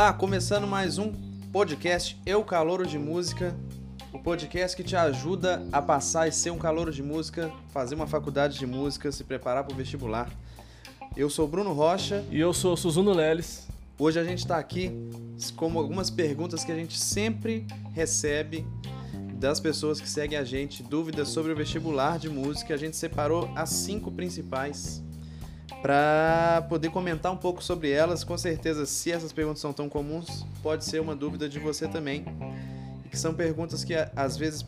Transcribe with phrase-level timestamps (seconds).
[0.00, 1.12] lá, começando mais um
[1.52, 3.52] podcast Eu Calouro de Música,
[4.12, 8.06] o podcast que te ajuda a passar e ser um calouro de música, fazer uma
[8.06, 10.30] faculdade de música, se preparar para o vestibular.
[11.16, 12.24] Eu sou Bruno Rocha.
[12.30, 13.66] E eu sou Suzuno Leles.
[13.98, 14.92] Hoje a gente está aqui
[15.56, 18.64] com algumas perguntas que a gente sempre recebe
[19.34, 22.72] das pessoas que seguem a gente, dúvidas sobre o vestibular de música.
[22.72, 25.02] A gente separou as cinco principais
[25.82, 28.24] para poder comentar um pouco sobre elas.
[28.24, 32.24] Com certeza, se essas perguntas são tão comuns, pode ser uma dúvida de você também.
[33.10, 34.66] Que são perguntas que às vezes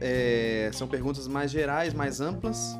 [0.00, 2.76] é, são perguntas mais gerais, mais amplas,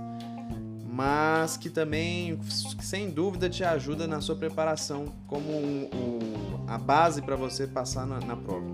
[0.92, 2.38] mas que também,
[2.80, 8.06] sem dúvida, te ajuda na sua preparação como um, um, a base para você passar
[8.06, 8.66] na, na, prova.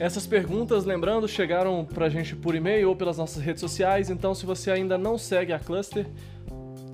[0.00, 4.34] Essas perguntas, lembrando, chegaram para a gente por e-mail ou pelas nossas redes sociais, então
[4.34, 6.06] se você ainda não segue a Cluster,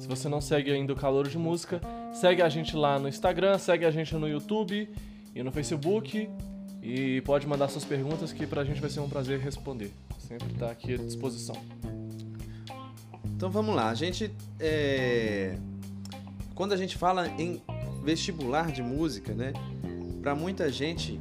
[0.03, 1.81] se você não segue ainda o Calor de Música,
[2.13, 4.91] segue a gente lá no Instagram, segue a gente no YouTube
[5.33, 6.29] e no Facebook
[6.83, 9.93] e pode mandar suas perguntas que pra gente vai ser um prazer responder.
[10.19, 11.55] Sempre tá aqui à disposição.
[13.37, 15.57] Então vamos lá, a gente é...
[16.53, 17.63] quando a gente fala em
[18.03, 19.53] vestibular de música, né?
[20.21, 21.21] Para muita gente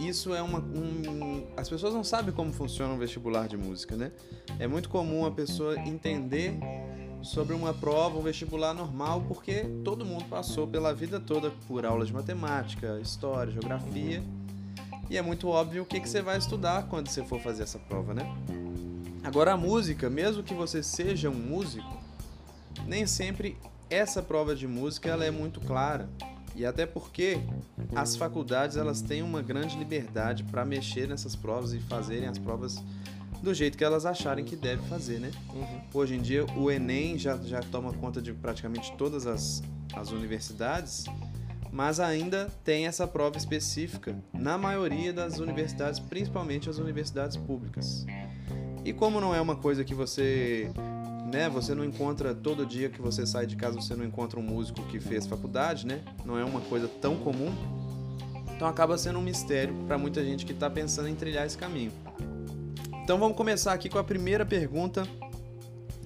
[0.00, 1.46] isso é uma um...
[1.56, 4.10] as pessoas não sabem como funciona um vestibular de música, né?
[4.58, 6.58] É muito comum a pessoa entender
[7.22, 12.08] sobre uma prova, um vestibular normal, porque todo mundo passou pela vida toda por aulas
[12.08, 14.22] de matemática, história, geografia,
[15.10, 17.78] e é muito óbvio o que, que você vai estudar quando você for fazer essa
[17.80, 18.22] prova, né?
[19.24, 21.98] Agora, a música, mesmo que você seja um músico,
[22.86, 23.58] nem sempre
[23.90, 26.08] essa prova de música ela é muito clara.
[26.54, 27.40] E até porque
[27.94, 32.82] as faculdades elas têm uma grande liberdade para mexer nessas provas e fazerem as provas
[33.42, 35.30] do jeito que elas acharem que deve fazer, né?
[35.54, 35.80] Uhum.
[35.94, 39.62] Hoje em dia o Enem já, já toma conta de praticamente todas as,
[39.94, 41.04] as universidades,
[41.72, 48.04] mas ainda tem essa prova específica na maioria das universidades, principalmente as universidades públicas.
[48.84, 50.70] E como não é uma coisa que você,
[51.30, 54.42] né, você não encontra todo dia que você sai de casa, você não encontra um
[54.42, 56.02] músico que fez faculdade, né?
[56.24, 57.52] Não é uma coisa tão comum.
[58.56, 61.92] Então acaba sendo um mistério para muita gente que está pensando em trilhar esse caminho.
[63.10, 65.02] Então vamos começar aqui com a primeira pergunta.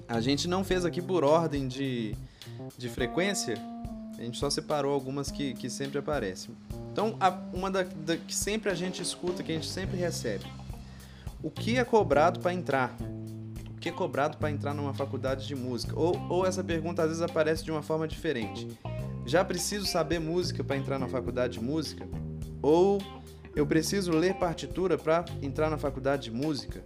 [0.09, 2.17] A gente não fez aqui por ordem de,
[2.79, 3.59] de frequência,
[4.19, 6.57] a gente só separou algumas que, que sempre aparecem.
[6.91, 10.47] Então, a, uma da, da, que sempre a gente escuta, que a gente sempre recebe.
[11.43, 12.97] O que é cobrado para entrar?
[13.77, 15.93] O que é cobrado para entrar numa faculdade de música?
[15.95, 18.67] Ou, ou essa pergunta às vezes aparece de uma forma diferente.
[19.27, 22.09] Já preciso saber música para entrar na faculdade de música?
[22.63, 22.99] Ou
[23.55, 26.85] eu preciso ler partitura para entrar na faculdade de música?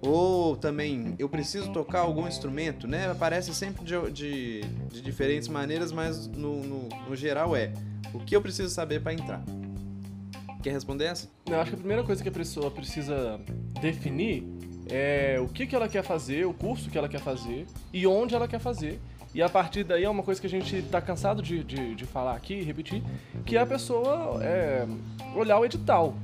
[0.00, 3.08] Ou também, eu preciso tocar algum instrumento, né?
[3.08, 4.60] Aparece sempre de, de,
[4.90, 7.72] de diferentes maneiras, mas no, no, no, geral é
[8.12, 9.44] o que eu preciso saber para entrar.
[10.60, 11.28] Quer responder essa?
[11.46, 13.40] Eu acho que a primeira coisa que a pessoa precisa
[13.80, 14.44] definir
[14.88, 18.34] é o que, que ela quer fazer, o curso que ela quer fazer e onde
[18.34, 19.00] ela quer fazer.
[19.34, 22.04] E a partir daí é uma coisa que a gente está cansado de, de, de,
[22.04, 23.02] falar aqui e repetir,
[23.46, 24.86] que é a pessoa é,
[25.34, 26.14] olhar o edital.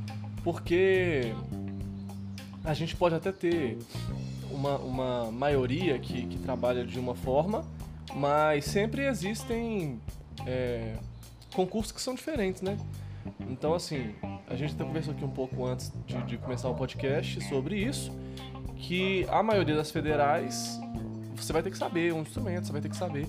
[0.44, 1.32] Porque
[2.64, 3.78] a gente pode até ter
[4.50, 7.64] uma, uma maioria que, que trabalha de uma forma,
[8.14, 9.98] mas sempre existem
[10.46, 10.94] é,
[11.54, 12.76] concursos que são diferentes, né?
[13.40, 14.14] Então, assim,
[14.46, 18.12] a gente até conversou aqui um pouco antes de, de começar o podcast sobre isso,
[18.76, 20.78] que a maioria das federais
[21.43, 23.26] você vai ter que saber um instrumento, você vai ter que saber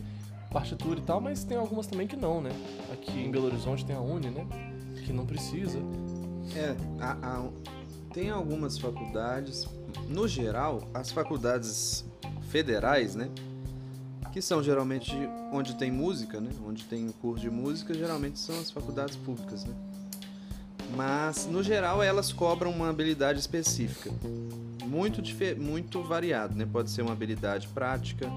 [0.52, 2.52] partitura e tal, mas tem algumas também que não, né?
[2.92, 4.46] Aqui em Belo Horizonte tem a Uni, né?
[5.06, 5.80] Que não precisa.
[6.56, 7.50] É, a, a,
[8.14, 9.68] tem algumas faculdades,
[10.08, 12.04] no geral, as faculdades
[12.50, 13.30] federais, né?
[14.32, 15.16] Que são geralmente
[15.52, 16.50] onde tem música, né?
[16.66, 19.74] Onde tem o curso de música, geralmente são as faculdades públicas, né?
[20.96, 24.12] Mas, no geral, elas cobram uma habilidade específica.
[24.90, 25.22] Muito,
[25.58, 26.68] muito variado, né?
[26.70, 28.28] Pode ser uma habilidade prática,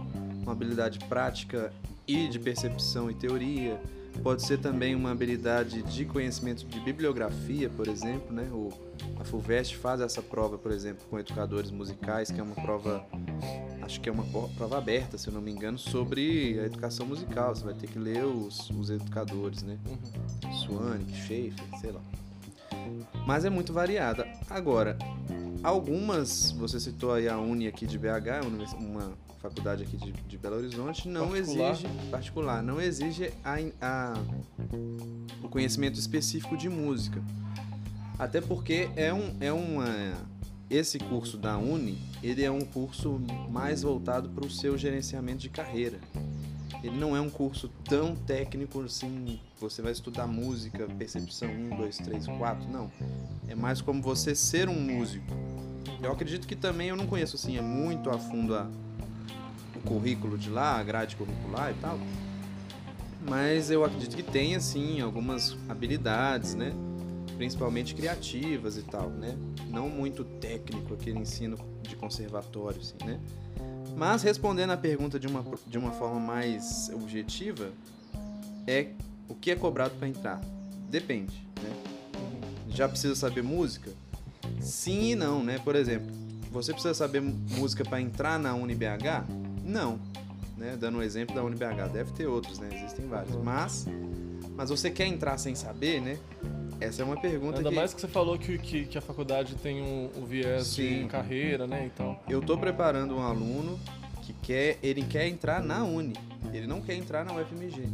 [0.42, 1.72] uma habilidade prática
[2.06, 3.80] e de percepção e teoria,
[4.20, 8.48] Pode ser também uma habilidade de conhecimento de bibliografia, por exemplo, né?
[8.52, 8.70] O,
[9.18, 13.04] a FUVEST faz essa prova, por exemplo, com educadores musicais, que é uma prova,
[13.80, 17.54] acho que é uma prova aberta, se eu não me engano, sobre a educação musical.
[17.54, 19.78] Você vai ter que ler os, os educadores, né?
[19.86, 20.52] Uhum.
[20.52, 22.00] Swank, Schaefer, sei lá.
[23.26, 24.26] Mas é muito variada.
[24.48, 24.98] Agora,
[25.62, 28.46] algumas, você citou aí a Uni aqui de BH,
[28.78, 31.70] uma faculdade aqui de, de Belo Horizonte, não particular.
[31.72, 34.14] exige particular, não exige a, a,
[35.42, 37.22] o conhecimento específico de música.
[38.18, 39.86] Até porque é um é uma
[40.70, 43.20] esse curso da Uni, ele é um curso
[43.50, 45.98] mais voltado para o seu gerenciamento de carreira.
[46.82, 51.96] Ele não é um curso tão técnico assim, você vai estudar música, percepção 1, 2,
[51.98, 52.90] 3, 4, não.
[53.48, 55.32] É mais como você ser um músico.
[56.02, 58.68] Eu acredito que também, eu não conheço assim, é muito a fundo a,
[59.76, 61.98] o currículo de lá, a grade curricular e tal.
[63.28, 66.74] Mas eu acredito que tem, assim, algumas habilidades, né?
[67.36, 69.36] Principalmente criativas e tal, né?
[69.68, 73.20] Não muito técnico aquele ensino de conservatório, assim, né?
[73.96, 77.70] Mas respondendo a pergunta de uma, de uma forma mais objetiva,
[78.66, 78.88] é
[79.28, 80.40] o que é cobrado para entrar?
[80.88, 81.70] Depende, né?
[82.68, 83.90] Já precisa saber música?
[84.60, 85.58] Sim e não, né?
[85.58, 86.10] Por exemplo,
[86.50, 89.26] você precisa saber música para entrar na UniBH?
[89.64, 89.98] Não.
[90.56, 90.76] Né?
[90.78, 92.68] Dando um exemplo da UniBH, deve ter outros, né?
[92.72, 93.34] Existem vários.
[93.36, 93.86] Mas,
[94.56, 96.18] mas você quer entrar sem saber, né?
[96.80, 97.76] Essa é uma pergunta Ainda que...
[97.76, 101.02] mais que você falou que, que, que a faculdade tem um, um viés Sim.
[101.02, 101.88] de carreira, né?
[101.92, 103.78] Então, Eu tô preparando um aluno
[104.22, 106.14] que quer, ele quer entrar na Uni,
[106.52, 107.86] ele não quer entrar na UFMG,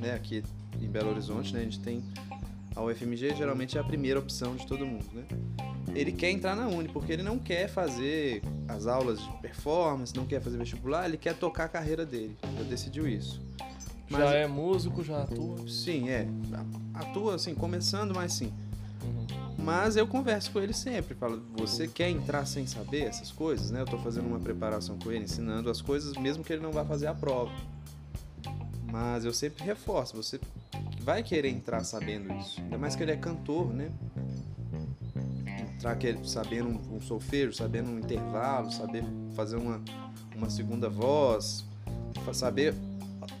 [0.00, 0.14] né?
[0.14, 0.42] Aqui
[0.80, 1.60] em Belo Horizonte, né?
[1.60, 2.02] A gente tem
[2.74, 5.24] a UFMG geralmente é a primeira opção de todo mundo, né?
[5.94, 10.26] Ele quer entrar na Uni porque ele não quer fazer as aulas de performance, não
[10.26, 12.36] quer fazer vestibular, ele quer tocar a carreira dele.
[12.42, 13.40] Já decidiu isso.
[14.08, 15.68] Mas- já é músico, já atua.
[15.68, 16.28] Sim, é.
[16.94, 18.52] Atua assim, começando, mas sim.
[19.02, 19.26] Uhum.
[19.58, 23.80] Mas eu converso com ele sempre, falo, você quer entrar sem saber essas coisas, né?
[23.80, 26.84] Eu tô fazendo uma preparação com ele, ensinando as coisas, mesmo que ele não vá
[26.84, 27.52] fazer a prova.
[28.90, 30.40] Mas eu sempre reforço, você
[31.00, 32.60] vai querer entrar sabendo isso.
[32.60, 33.90] Ainda mais que ele é cantor, né?
[35.76, 39.04] Entrar sabendo um, solfejo, sabendo um intervalo, saber
[39.34, 39.80] fazer uma,
[40.34, 41.64] uma segunda voz,
[42.32, 42.74] saber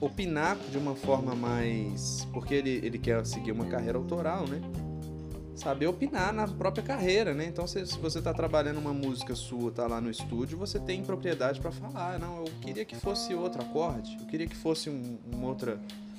[0.00, 2.26] opinar de uma forma mais.
[2.32, 4.60] Porque ele, ele quer seguir uma carreira autoral, né?
[5.54, 7.46] Saber opinar na própria carreira, né?
[7.46, 11.02] Então, se, se você tá trabalhando uma música sua, tá lá no estúdio, você tem
[11.02, 12.18] propriedade para falar.
[12.18, 15.78] Não, eu queria que fosse outro acorde, eu queria que fosse um- uma, outra,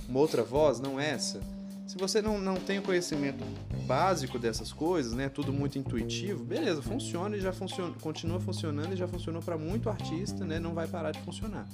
[0.10, 1.40] uma outra voz, não essa.
[1.86, 3.44] Se você não, não tem o conhecimento
[3.86, 5.30] básico dessas coisas, né?
[5.30, 9.88] Tudo muito intuitivo, beleza, funciona e já funciona, continua funcionando e já funcionou para muito
[9.88, 10.60] artista, né?
[10.60, 11.68] Não vai parar de funcionar.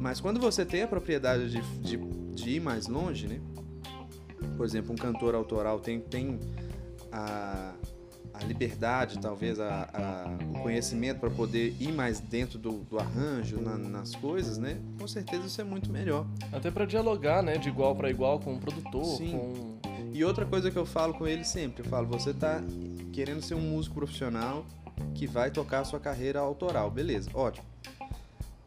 [0.00, 1.96] Mas quando você tem a propriedade de, de,
[2.34, 3.40] de ir mais longe, né?
[4.56, 6.38] Por exemplo, um cantor autoral tem, tem
[7.10, 7.72] a,
[8.34, 13.60] a liberdade, talvez, a, a- o conhecimento para poder ir mais dentro do, do arranjo,
[13.60, 14.78] na- nas coisas, né?
[14.98, 16.26] Com certeza isso é muito melhor.
[16.52, 17.56] Até pra dialogar, né?
[17.58, 19.30] De igual pra igual com o produtor, Sim.
[19.32, 19.76] com.
[20.12, 22.62] E outra coisa que eu falo com ele sempre, eu falo, você tá
[23.12, 24.64] querendo ser um músico profissional
[25.14, 27.66] que vai tocar a sua carreira autoral, beleza, ótimo.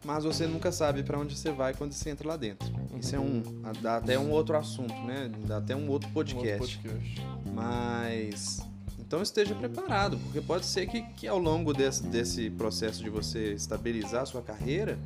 [0.04, 2.69] Mas você nunca sabe para onde você vai quando você entra lá dentro.
[2.98, 3.44] Isso é um,
[3.81, 5.30] dá até um outro assunto, né?
[5.46, 6.62] Dá até um outro um podcast.
[6.62, 7.22] outro podcast.
[7.54, 8.62] Mas
[9.10, 13.54] então esteja preparado, porque pode ser que, que ao longo desse, desse processo de você
[13.54, 15.00] estabilizar a sua carreira,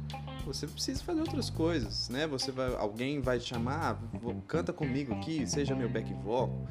[0.45, 2.27] você precise fazer outras coisas, né?
[2.27, 6.65] Você vai, alguém vai te chamar, ah, canta comigo aqui, seja meu back vocal.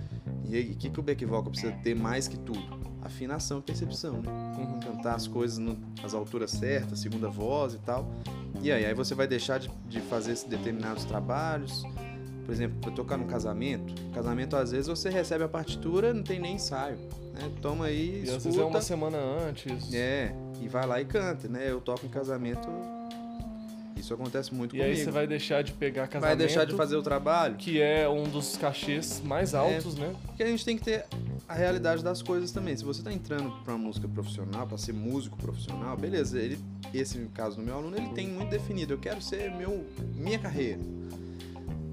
[0.45, 2.63] E aí, o que, que o back vocal precisa ter mais que tudo?
[3.03, 4.31] Afinação e percepção, né?
[4.59, 4.81] Uhum.
[4.81, 8.09] Cantar as coisas no- nas alturas certas, segunda voz e tal.
[8.61, 11.83] E aí, aí você vai deixar de, de fazer esses determinados trabalhos.
[12.45, 16.41] Por exemplo, para tocar num casamento, casamento às vezes você recebe a partitura, não tem
[16.41, 16.97] nem ensaio,
[17.33, 17.51] né?
[17.63, 19.95] Toma aí, E às vezes é escuta, uma semana antes.
[19.95, 21.71] é, e vai lá e canta, né?
[21.71, 22.69] Eu toco em casamento,
[24.02, 24.96] isso acontece muito E comigo.
[24.96, 26.28] aí você vai deixar de pegar casamento.
[26.28, 27.56] Vai deixar de fazer o trabalho?
[27.56, 30.14] Que é um dos cachês mais altos, né?
[30.26, 31.04] Porque a gente tem que ter
[31.49, 32.76] a realidade das coisas também.
[32.76, 36.59] Se você tá entrando pra uma música profissional, pra ser músico profissional, beleza, ele,
[36.92, 40.80] esse caso do meu aluno, ele tem muito definido, eu quero ser meu, minha carreira.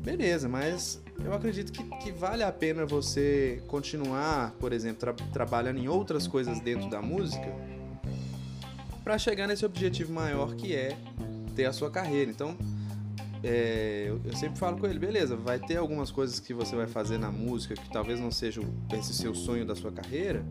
[0.03, 5.77] Beleza, mas eu acredito que, que vale a pena você continuar, por exemplo, tra- trabalhando
[5.77, 7.53] em outras coisas dentro da música
[9.03, 10.95] pra chegar nesse objetivo maior que é
[11.59, 12.31] ter a sua carreira.
[12.31, 12.55] Então,
[13.43, 16.87] é, eu, eu sempre falo com ele, beleza, vai ter algumas coisas que você vai
[16.87, 18.61] fazer na música que talvez não seja
[18.93, 20.41] esse seu sonho da sua carreira,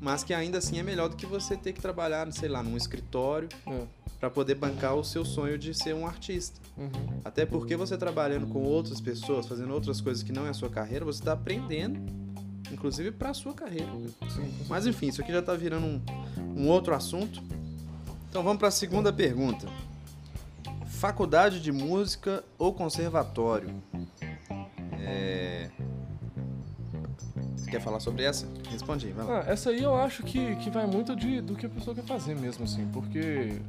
[0.00, 2.78] mas que ainda assim é melhor do que você ter que trabalhar, sei lá, num
[2.78, 3.82] escritório É.
[4.18, 6.58] para poder bancar o seu sonho de ser um artista.
[6.78, 7.20] Uhum.
[7.24, 10.70] Até porque você trabalhando com outras pessoas, fazendo outras coisas que não é a sua
[10.70, 12.00] carreira, você está aprendendo,
[12.72, 13.90] inclusive para a sua carreira.
[14.34, 14.50] Sim.
[14.66, 16.00] Mas enfim, isso aqui já tá virando um,
[16.56, 17.42] um outro assunto.
[18.30, 19.66] Então vamos para a segunda pergunta.
[20.98, 23.70] Faculdade de música ou conservatório?
[25.00, 25.70] É...
[27.56, 28.48] Você quer falar sobre essa?
[28.68, 29.40] Responde aí, vai lá.
[29.40, 32.02] Ah, essa aí eu acho que, que vai muito de, do que a pessoa quer
[32.04, 33.60] fazer mesmo, assim, porque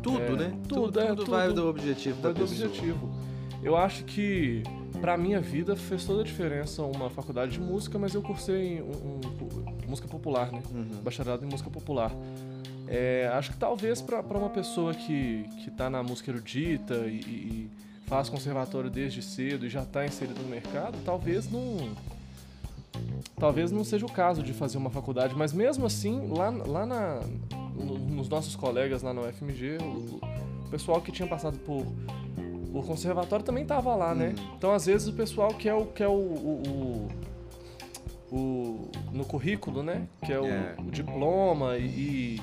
[0.00, 0.58] tudo, é, né?
[0.68, 1.30] tudo, é, tudo tudo.
[1.32, 2.68] vai do objetivo vai da do pessoa.
[2.68, 3.10] objetivo.
[3.62, 4.62] Eu acho que
[5.00, 8.86] pra minha vida fez toda a diferença uma faculdade de música, mas eu cursei um,
[8.86, 10.62] um- música popular, né?
[10.72, 11.02] Uhum.
[11.02, 12.12] Bacharelado em música popular.
[12.92, 17.70] É, acho que talvez para uma pessoa que, que tá na música erudita e, e
[18.08, 21.94] faz conservatório desde cedo e já está inserido no mercado, talvez não
[23.38, 27.20] talvez não seja o caso de fazer uma faculdade, mas mesmo assim, lá, lá na,
[27.76, 30.18] no, nos nossos colegas lá no FMG, o,
[30.66, 31.86] o, pessoal que tinha passado por,
[32.72, 34.34] por conservatório também estava lá, né?
[34.36, 34.54] Uhum.
[34.56, 37.08] Então, às vezes, o pessoal quer o, quer o, o,
[38.30, 40.06] o no currículo, né?
[40.24, 40.74] Que é o, é.
[40.78, 42.40] o diploma e, e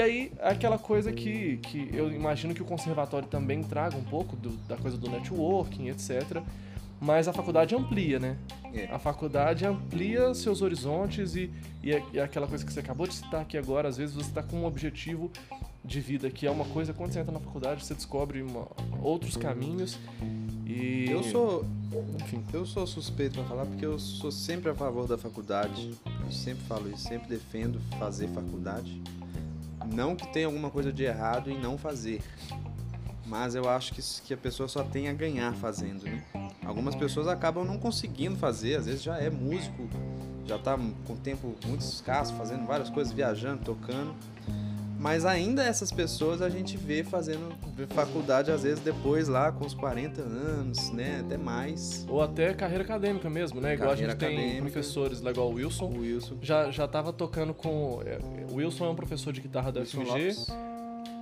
[0.00, 4.50] aí, aquela coisa que, que eu imagino que o conservatório também traga um pouco do,
[4.68, 6.42] da coisa do networking, etc.
[7.00, 8.36] Mas a faculdade amplia, né?
[8.74, 8.86] É.
[8.92, 11.50] A faculdade amplia seus horizontes e,
[11.82, 14.28] e, é, e, aquela coisa que você acabou de citar aqui agora, às vezes você
[14.28, 15.30] está com um objetivo
[15.84, 18.66] de vida, que é uma coisa, quando você entra na faculdade, você descobre uma,
[19.00, 19.98] outros caminhos
[20.66, 21.06] e...
[21.08, 21.64] Eu sou...
[22.20, 22.44] Enfim.
[22.52, 25.94] Eu sou suspeito para falar porque eu sou sempre a favor da faculdade.
[26.04, 29.00] Eu sempre falo isso, sempre defendo fazer faculdade.
[29.92, 32.22] Não que tenha alguma coisa de errado em não fazer,
[33.26, 36.24] mas eu acho que, que a pessoa só tem a ganhar fazendo, né?
[36.64, 39.88] Algumas pessoas acabam não conseguindo fazer, às vezes já é músico,
[40.46, 44.14] já está com tempo muito escasso, fazendo várias coisas, viajando, tocando.
[44.98, 47.54] Mas ainda essas pessoas a gente vê fazendo
[47.90, 51.22] faculdade, às vezes, depois lá com os 40 anos, né?
[51.24, 52.04] Até mais.
[52.08, 53.74] Ou até carreira acadêmica mesmo, né?
[53.74, 54.52] Igual carreira a gente acadêmica.
[54.52, 55.84] tem professores lá, igual o Wilson.
[55.86, 56.36] O Wilson.
[56.42, 58.00] Já, já tava tocando com.
[58.04, 58.18] É,
[58.50, 60.10] o Wilson é um professor de guitarra da Wilson FMG.
[60.10, 60.46] Lopes.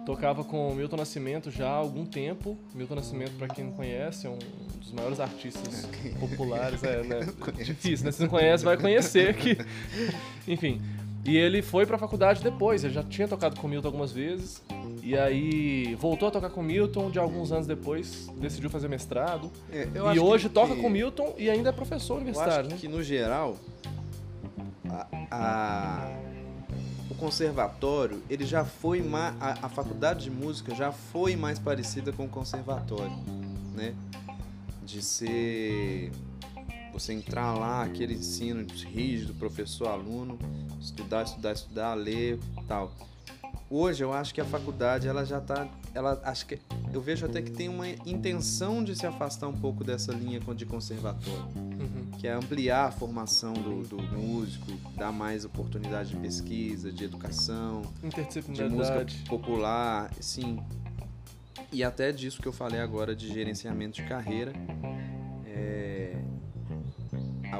[0.06, 2.56] Tocava com o Milton Nascimento já há algum tempo.
[2.72, 4.38] Milton Nascimento, para quem não conhece, é um
[4.78, 5.86] dos maiores artistas
[6.20, 6.82] populares.
[6.84, 7.20] É, né?
[7.56, 8.12] Difícil, né?
[8.12, 9.58] Se não conhece, vai conhecer que.
[10.46, 10.80] Enfim.
[11.26, 14.62] E ele foi pra faculdade depois, ele já tinha tocado com o Milton algumas vezes.
[15.02, 19.50] E aí voltou a tocar com o Milton, de alguns anos depois decidiu fazer mestrado.
[19.70, 20.80] É, e hoje que, toca que...
[20.80, 22.54] com o Milton e ainda é professor universitário.
[22.54, 22.76] Eu acho né?
[22.80, 23.56] que no geral,
[24.88, 26.08] a, a,
[27.10, 29.34] o conservatório, ele já foi mais.
[29.40, 33.16] A, a faculdade de música já foi mais parecida com o conservatório,
[33.74, 33.94] né?
[34.84, 36.10] De ser
[36.98, 40.38] você entrar lá, aquele ensino rígido, professor, aluno,
[40.80, 42.90] estudar, estudar, estudar, ler, tal.
[43.68, 46.58] Hoje eu acho que a faculdade ela já está, ela acho que
[46.92, 50.64] eu vejo até que tem uma intenção de se afastar um pouco dessa linha de
[50.64, 52.10] conservatório, uhum.
[52.18, 57.82] que é ampliar a formação do, do, músico, dar mais oportunidade de pesquisa, de educação,
[58.00, 60.60] de música popular, sim,
[61.72, 64.52] e até disso que eu falei agora de gerenciamento de carreira.
[65.44, 65.95] É,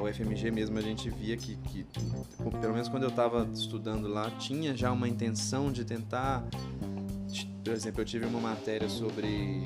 [0.07, 1.87] UFMG mesmo a gente via que, que
[2.61, 6.45] pelo menos quando eu estava estudando lá, tinha já uma intenção de tentar.
[7.65, 9.65] Por exemplo, eu tive uma matéria sobre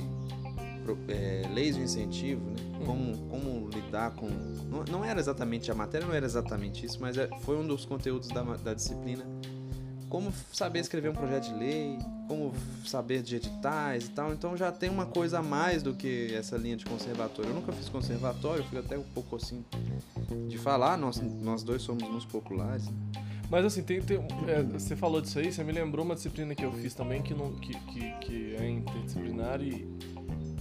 [1.09, 2.57] é, leis de incentivo, né?
[2.81, 2.87] Uhum.
[2.87, 4.27] como, como lidar com.
[4.71, 7.85] Não, não, era exatamente a matéria, não era exatamente isso, mas é, foi um dos
[7.85, 9.25] conteúdos da, da disciplina
[10.11, 12.53] como saber escrever um projeto de lei, como
[12.85, 14.33] saber de editais e tal.
[14.33, 17.51] Então já tem uma coisa a mais do que essa linha de conservatório.
[17.51, 19.65] Eu nunca fiz conservatório, fui até um pouco assim
[20.49, 22.89] de falar, nós, nós dois somos uns populares.
[23.51, 26.65] Mas assim, tem, tem é, você falou disso aí, você me lembrou uma disciplina que
[26.65, 29.89] eu fiz também que, não, que, que, que é interdisciplinar e,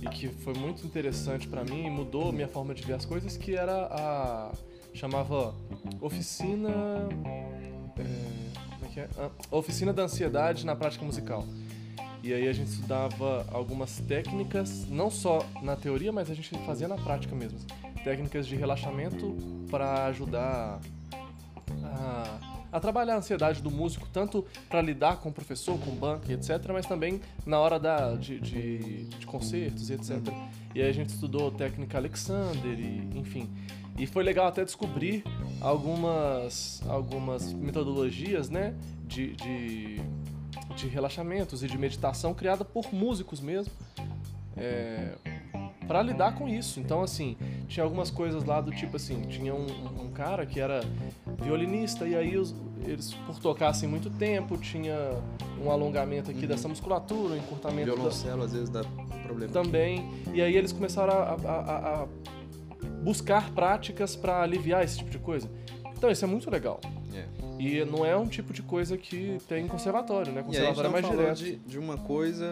[0.01, 3.37] e que foi muito interessante para mim e mudou minha forma de ver as coisas,
[3.37, 4.51] que era a.
[4.93, 5.53] chamava
[6.01, 6.69] Oficina.
[7.97, 9.09] É, que é?
[9.17, 11.45] Ah, Oficina da Ansiedade na Prática Musical.
[12.21, 16.87] E aí a gente estudava algumas técnicas, não só na teoria, mas a gente fazia
[16.87, 17.59] na prática mesmo.
[18.03, 19.35] Técnicas de relaxamento
[19.69, 20.79] para ajudar
[21.83, 22.39] a,
[22.71, 26.31] a, trabalhar a ansiedade do músico, tanto para lidar com o professor, com o banco,
[26.31, 30.17] etc., mas também na hora da, de, de, de concertos etc.
[30.73, 33.49] E aí a gente estudou técnica Alexander, e, enfim.
[33.97, 35.23] E foi legal até descobrir
[35.59, 40.01] algumas, algumas metodologias né, de, de,
[40.77, 43.73] de relaxamentos e de meditação criada por músicos mesmo.
[44.55, 45.15] É,
[45.89, 46.79] para lidar com isso.
[46.79, 47.35] Então, assim,
[47.67, 49.65] tinha algumas coisas lá do tipo assim, tinha um,
[50.03, 50.81] um cara que era
[51.41, 52.55] violinista e aí os,
[52.85, 54.95] eles, por tocassem muito tempo, tinha
[55.59, 56.47] um alongamento aqui uhum.
[56.47, 57.91] dessa musculatura, um encurtamento...
[57.91, 58.45] Violoncelo da...
[58.45, 58.83] às vezes dá
[59.23, 59.51] problema.
[59.51, 59.97] Também.
[60.27, 60.31] Aqui.
[60.35, 62.07] E aí eles começaram a, a, a,
[63.01, 65.49] buscar práticas para aliviar esse tipo de coisa.
[65.97, 66.79] Então isso é muito legal.
[67.15, 67.25] É.
[67.57, 70.43] E não é um tipo de coisa que tem conservatório, né?
[70.43, 71.37] Conservatório é mais direto.
[71.37, 72.51] De, de uma coisa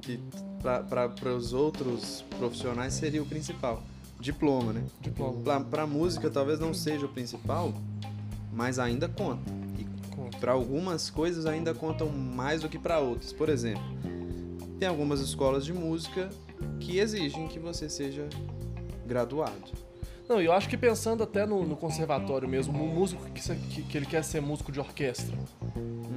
[0.00, 0.18] que
[0.64, 3.82] para os outros profissionais seria o principal.
[4.18, 4.82] Diploma, né?
[5.00, 5.60] Diploma.
[5.64, 7.74] Para música talvez não seja o principal,
[8.52, 9.42] mas ainda conta.
[9.78, 9.86] E
[10.38, 13.32] para algumas coisas ainda contam mais do que para outras.
[13.32, 13.82] Por exemplo,
[14.78, 16.30] tem algumas escolas de música
[16.80, 18.26] que exigem que você seja
[19.06, 19.84] graduado.
[20.26, 23.98] Não, eu acho que pensando até no, no conservatório mesmo, um músico que, que, que,
[23.98, 25.36] ele quer ser músico de orquestra.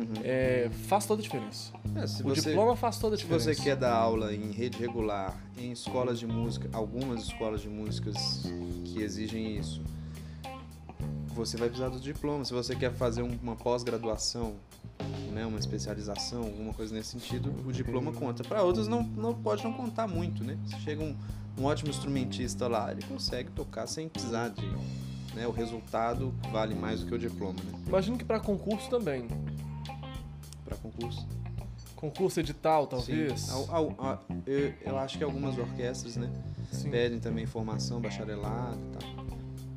[0.08, 0.22] Uhum.
[0.24, 1.74] é, faz toda a diferença.
[1.96, 3.54] É, se O você, diploma faz toda a se diferença.
[3.54, 8.44] você quer dar aula em rede regular, em escolas de música, algumas escolas de músicas
[8.86, 9.82] que exigem isso,
[11.34, 12.44] você vai precisar do diploma.
[12.46, 14.56] Se você quer fazer um- uma pós-graduação,
[15.32, 18.44] né, uma especialização, alguma coisa nesse sentido, o diploma conta.
[18.44, 20.58] Para outros não, não pode não contar muito, né?
[20.66, 21.16] Se chega um,
[21.60, 24.66] um ótimo instrumentista lá, ele consegue tocar sem precisar de,
[25.36, 27.80] né, o resultado vale mais do que o diploma, né?
[27.88, 29.28] Imagino que para concurso também.
[30.92, 31.28] Para concurso.
[31.96, 33.42] Concurso edital, talvez.
[33.42, 33.52] Sim.
[33.70, 36.30] Al- al- a- eu, eu acho que algumas orquestras, né,
[36.72, 36.90] Sim.
[36.92, 39.28] pedem também formação, bacharelado e tal.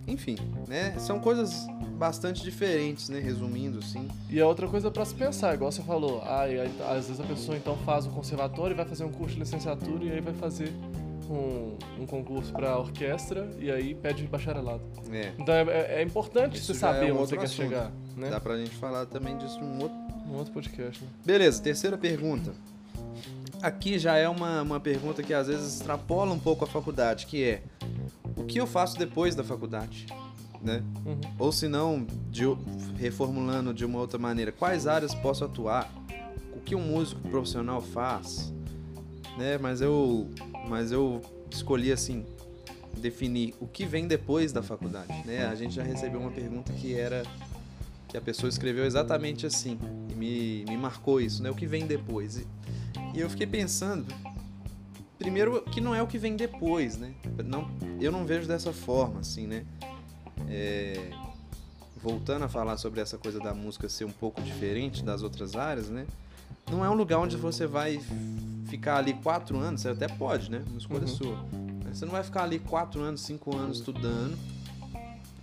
[0.07, 0.37] Enfim,
[0.67, 4.09] né, são coisas bastante diferentes, né, resumindo, assim.
[4.29, 6.21] E é outra coisa pra se pensar, igual você falou.
[6.25, 9.35] Ah, aí, às vezes a pessoa então faz o conservatório e vai fazer um curso
[9.35, 10.73] de licenciatura e aí vai fazer
[11.31, 14.83] um, um concurso pra orquestra e aí pede bacharelado.
[15.13, 17.69] É, Então é, é- é importante Isso você é saber um onde você quer assunto.
[17.69, 18.31] chegar, né?
[18.31, 20.10] dá pra gente falar também disso num outro...
[20.31, 21.11] Um outro podcast, né?
[21.25, 22.55] Beleza, terceira pergunta.
[23.61, 27.43] Aqui já é uma, uma pergunta que às vezes extrapola um pouco a faculdade, que
[27.43, 27.63] é
[28.37, 30.07] o que eu faço depois da faculdade,
[30.63, 30.83] né?
[31.05, 31.21] Uhum.
[31.39, 32.45] Ou se não, de
[32.97, 35.93] reformulando de uma outra maneira, quais áreas posso atuar?
[36.55, 38.53] O que um músico profissional faz?
[39.37, 39.59] Né?
[39.59, 40.31] Mas eu,
[40.69, 41.21] mas eu
[41.51, 42.25] escolhi assim
[42.97, 45.47] definir o que vem depois da faculdade, né?
[45.47, 47.25] A gente já recebeu uma pergunta que era
[48.09, 49.79] que a pessoa escreveu exatamente assim
[50.21, 51.51] me, me marcou isso, né?
[51.51, 52.37] O que vem depois?
[52.37, 52.47] E,
[53.15, 54.07] e eu fiquei pensando,
[55.19, 57.15] primeiro que não é o que vem depois, né?
[57.45, 57.67] Não,
[57.99, 59.65] eu não vejo dessa forma, assim, né?
[60.49, 61.11] É,
[62.03, 65.89] voltando a falar sobre essa coisa da música ser um pouco diferente das outras áreas,
[65.89, 66.07] né?
[66.71, 67.99] Não é um lugar onde você vai
[68.67, 70.63] ficar ali quatro anos, você até pode, né?
[70.69, 71.07] Uma escolha Uhum.
[71.09, 71.45] sua.
[71.85, 74.39] Mas você não vai ficar ali quatro anos, cinco anos estudando,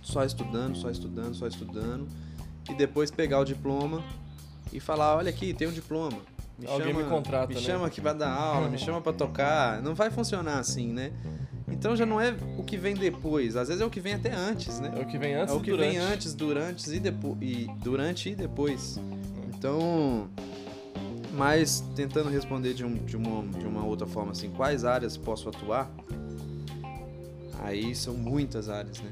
[0.02, 2.08] só estudando, só estudando, só estudando,
[2.70, 4.02] e depois pegar o diploma
[4.72, 6.18] e falar, olha aqui, tem um diploma.
[6.58, 7.60] Me Alguém chama, me contrata, me né?
[7.60, 9.80] chama que vai dar aula, me chama pra tocar.
[9.80, 11.12] Não vai funcionar assim, né?
[11.70, 14.32] Então já não é o que vem depois, às vezes é o que vem até
[14.34, 14.90] antes, né?
[14.96, 15.88] É o que vem antes é o que durante.
[15.90, 18.98] vem antes, durante e depois e durante e depois.
[19.54, 20.28] Então,
[21.34, 25.48] mas tentando responder de, um- de uma, de uma outra forma assim, quais áreas posso
[25.48, 25.90] atuar?
[27.60, 29.10] Aí são muitas áreas, né?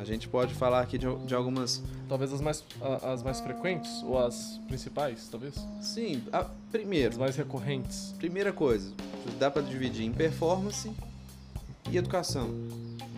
[0.00, 1.82] A gente pode falar aqui de, de algumas.
[2.08, 2.64] Talvez as mais,
[3.02, 5.54] as mais frequentes ou as principais, talvez?
[5.82, 8.14] Sim, a- primeiro, As mais recorrentes.
[8.18, 8.92] primeira coisa,
[9.38, 10.90] dá para dividir em performance
[11.90, 12.48] e educação,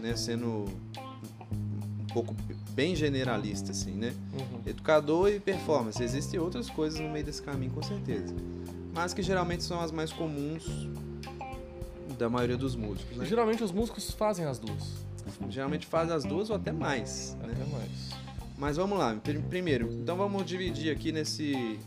[0.00, 0.16] né?
[0.16, 0.64] Sendo
[2.00, 2.34] um pouco
[2.70, 4.14] bem generalista, assim, né?
[4.32, 4.60] Uhum.
[4.66, 6.02] Educador e performance.
[6.02, 8.34] Existem outras coisas no meio desse caminho, com certeza.
[8.94, 10.64] Mas que geralmente são as mais comuns
[12.22, 13.24] da maioria dos músicos, né?
[13.26, 15.04] Geralmente os músicos fazem as duas.
[15.50, 17.52] Geralmente fazem as duas ou até mais, né?
[17.52, 17.90] Até mais.
[18.56, 19.12] Mas vamos lá.
[19.16, 21.80] Pri- Primeiro, então vamos dividir aqui nesse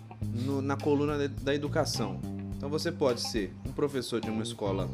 [0.45, 2.19] no- na coluna da- da educação.
[2.57, 4.89] Então você pode ser um professor de uma escola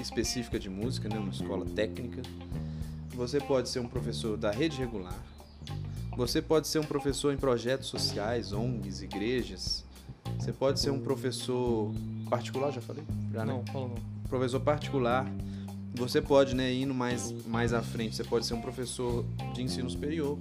[0.00, 2.22] específica de música, né, uma escola técnica.
[3.16, 5.18] Você pode ser um professor da rede regular.
[6.16, 9.84] Você pode ser um professor em projetos sociais, ONGs, igrejas.
[10.38, 11.92] Você pode ser um professor
[12.30, 13.02] particular, já falei?
[13.32, 13.52] Já, né?
[13.52, 14.13] Não, fala não.
[14.34, 15.26] Professor particular.
[15.94, 19.88] Você pode, né, indo mais, mais à frente, você pode ser um professor de ensino
[19.88, 20.36] superior.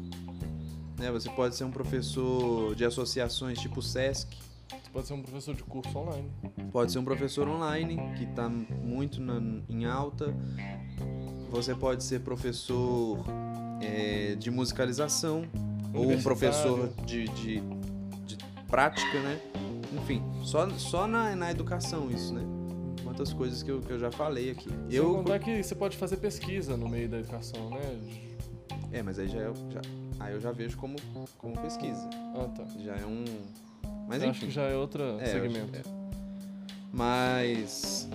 [0.98, 1.12] Né?
[1.12, 4.28] Você pode ser um professor de associações tipo SESC.
[4.68, 6.28] Você pode ser um professor de curso online.
[6.72, 10.34] Pode ser um professor online, que está muito na- em alta.
[11.52, 13.24] Você pode ser professor
[13.80, 15.46] é, de musicalização.
[15.94, 17.62] Ou um professor de, de,
[18.26, 19.40] de prática, né?
[20.02, 22.42] Enfim, só, só na, na educação isso, né?
[23.14, 24.68] Quantas coisas que eu, que eu já falei aqui.
[24.70, 27.80] Sem Eu, contar que você pode fazer pesquisa no meio da educação, né?
[28.92, 29.82] É, mas aí já, é, já
[30.20, 30.96] aí eu já vejo como,
[31.38, 32.10] como pesquisa.
[32.36, 32.64] Ah, tá.
[32.84, 33.24] Já é um.
[34.08, 34.48] Mas Eu acho enfim.
[34.48, 35.76] que já é outro É, segmento.
[35.76, 35.84] eu- é.
[36.92, 38.10] Mas.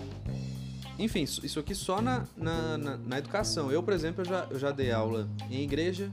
[0.98, 3.70] Enfim, isso isso aqui só na, na, na, na educação.
[3.70, 6.11] Eu, por exemplo, eu já, eu já dei aula em igreja,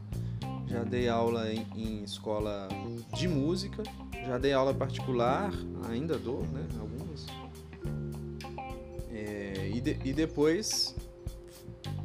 [0.67, 2.67] já dei aula em, em escola
[3.15, 3.82] de música,
[4.28, 5.52] já dei aula particular,
[5.89, 6.63] ainda dou, né?
[6.80, 7.26] Algumas.
[9.86, 10.95] De- e depois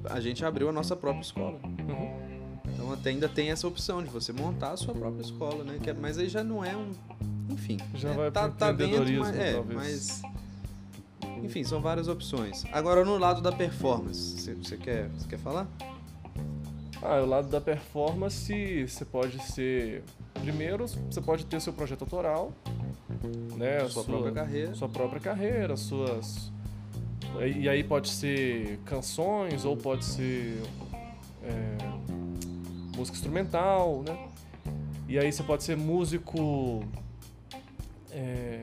[0.05, 1.59] a gente abriu a nossa própria escola.
[1.65, 2.21] Uhum.
[2.69, 5.79] Então até ainda tem essa opção de você montar a sua própria escola, né?
[5.87, 6.91] É- mas aí já não é um.
[7.49, 7.79] Enfim.
[7.95, 9.75] Já é, vai tá, tá dentro, mas, é, talvez.
[9.75, 10.23] mas.
[11.43, 12.67] Enfim, são várias opções.
[12.71, 15.67] Agora no lado da performance, você, quer, você quer falar?
[17.01, 20.05] Ah, o lado da performance, você pode ser.
[20.35, 22.53] Primeiro, você pode ter seu projeto autoral,
[23.57, 23.79] né?
[23.79, 24.75] a sua, própria carreira.
[24.75, 26.53] Sua própria carreira, suas.
[27.47, 30.61] E aí pode ser canções ou pode ser
[31.43, 31.77] é,
[32.97, 34.29] música instrumental, né?
[35.09, 36.85] E aí você pode ser músico
[38.13, 38.63] é,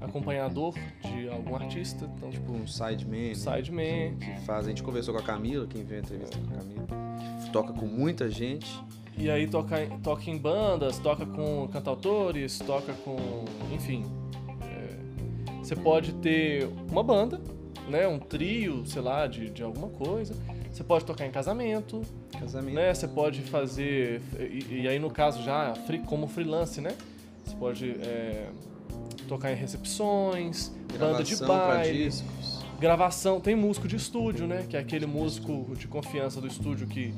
[0.00, 2.08] acompanhador de algum artista.
[2.16, 3.28] Então, Tipo um sideman.
[3.28, 3.34] né?
[3.34, 4.16] sideman.
[4.16, 4.66] Que faz.
[4.66, 6.86] A gente conversou com a Camila, quem viu a entrevista com a Camila.
[7.44, 8.80] Que toca com muita gente.
[9.18, 13.16] E aí toca, em- toca em bandas, toca com cantautores, toca com.
[13.74, 14.04] enfim.
[14.62, 17.38] É, você pode ter uma banda,
[17.88, 18.06] né?
[18.08, 20.34] Um trio, sei lá, de, de alguma coisa.
[20.70, 22.02] Você pode tocar em casamento,
[22.38, 22.74] Casamento.
[22.74, 22.94] né?
[22.94, 24.22] Você pode fazer.
[24.38, 26.94] E, e aí no caso já free- como freelance, né?
[27.44, 28.48] Você pode é,
[29.28, 32.64] tocar em recepções, banda de Gravação baile, discos.
[32.80, 33.40] gravação.
[33.40, 34.64] Tem músico de estúdio, né?
[34.68, 37.12] Que é aquele músico de confiança do estúdio que,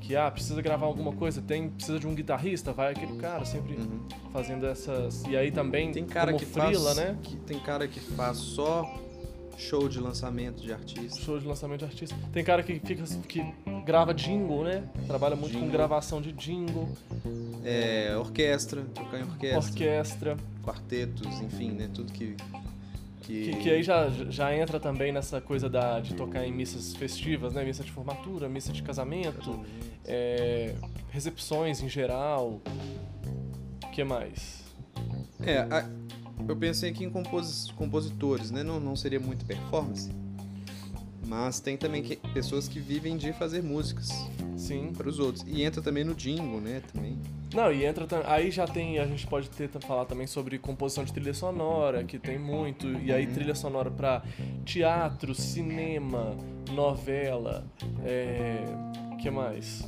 [0.00, 3.74] que ah, precisa gravar alguma coisa, tem, precisa de um guitarrista, vai aquele cara sempre
[3.74, 4.00] Uhum.
[4.32, 5.22] fazendo essas.
[5.28, 6.96] E aí também Tem cara como que freela, faz.
[6.96, 7.16] né?
[7.22, 8.82] que- tem cara que faz só
[9.56, 11.20] show de lançamento de artista.
[11.20, 12.14] Show de lançamento de artista.
[12.32, 13.44] Tem cara que fica que
[13.84, 14.84] grava jingle, né?
[15.06, 15.72] Trabalha muito com Jingle.
[15.72, 16.88] gravação de jingle,
[17.64, 20.36] É, orquestra, tocar em orquestra, orquestra.
[20.62, 21.88] quartetos, enfim, né?
[21.92, 22.36] Tudo que.
[23.22, 26.94] Que, Que, que aí já, já entra também nessa coisa da, de tocar em missas
[26.94, 27.64] festivas, né?
[27.64, 29.64] Missa de formatura, missa de casamento,
[30.04, 30.76] é,
[31.10, 32.60] recepções em geral.
[33.84, 34.62] O que mais?
[35.44, 35.88] É, a-
[36.48, 38.62] eu pensei aqui em compos- compositores, né?
[38.62, 40.10] Não, não seria muito performance.
[41.26, 44.08] Mas tem também que- pessoas que vivem de fazer músicas
[44.56, 44.92] Sim.
[44.96, 45.44] para os outros.
[45.46, 46.80] E entra também no jingle, né?
[46.92, 47.18] Também.
[47.52, 51.12] Não, e entra aí já tem, a gente pode ter falar também sobre composição de
[51.12, 54.22] trilha sonora, que tem muito, e aí trilha sonora pra
[54.64, 56.36] teatro, cinema,
[56.72, 57.64] novela,
[58.04, 58.64] é,
[59.20, 59.84] que mais?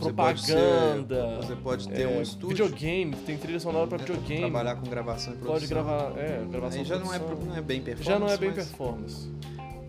[0.00, 1.36] Você pode ser- Propaganda.
[1.36, 2.64] Você pode ter é, um estúdio.
[2.66, 4.40] Videogame, tem trilha sonora pra né, videogame.
[4.40, 5.54] Trabalhar com gravação e produção.
[5.54, 8.10] Pode gravar, é, gravação Aí já não é, não é bem performance.
[8.10, 9.28] Já não é bem mas, performance.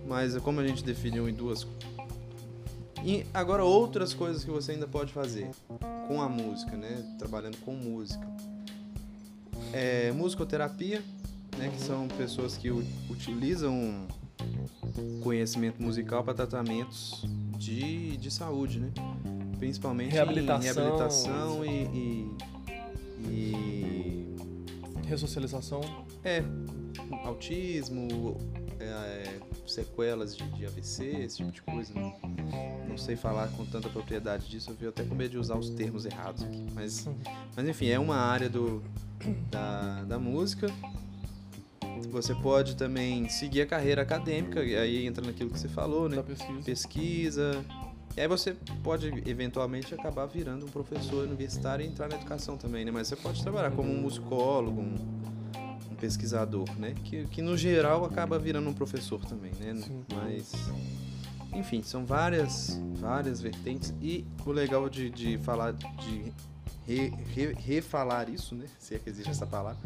[0.05, 1.65] mas como a gente definiu em duas.
[3.03, 5.49] E agora outras coisas que você ainda pode fazer
[6.07, 7.15] com a música, né?
[7.17, 8.27] Trabalhando com música.
[9.73, 11.01] É, musicoterapia,
[11.57, 11.71] né?
[11.73, 14.05] Que são pessoas que utilizam
[15.23, 17.23] conhecimento musical para tratamentos
[17.57, 18.91] de, de saúde, né?
[19.61, 20.59] Principalmente Reabilitação.
[20.59, 22.35] em reabilitação e, e,
[23.29, 24.35] e
[25.05, 25.81] Ressocialização.
[26.23, 26.43] é,
[27.23, 28.37] autismo,
[28.79, 31.93] é, sequelas de, de AVC, esse tipo de coisa.
[31.93, 32.11] Não,
[32.89, 35.69] não sei falar com tanta propriedade disso, eu fico até com medo de usar os
[35.69, 36.65] termos errados aqui.
[36.73, 37.07] Mas,
[37.55, 38.81] mas enfim, é uma área do,
[39.51, 40.73] da, da música.
[42.09, 46.15] Você pode também seguir a carreira acadêmica, e aí entra naquilo que você falou, né?
[46.15, 46.63] Da pesquisa.
[46.63, 47.65] Pesquisa.
[48.15, 52.83] E aí você pode eventualmente acabar virando um professor universitário e entrar na educação também,
[52.83, 52.91] né?
[52.91, 54.95] Mas você pode trabalhar como um musicólogo, um,
[55.91, 56.93] um pesquisador, né?
[57.03, 59.75] Que, que no geral acaba virando um professor também, né?
[59.75, 60.03] Sim.
[60.13, 60.51] Mas,
[61.53, 63.93] enfim, são várias, várias vertentes.
[64.01, 66.33] E o legal de, de falar, de
[66.85, 68.65] re- re- refalar isso, né?
[68.77, 69.79] Se é que existe essa palavra.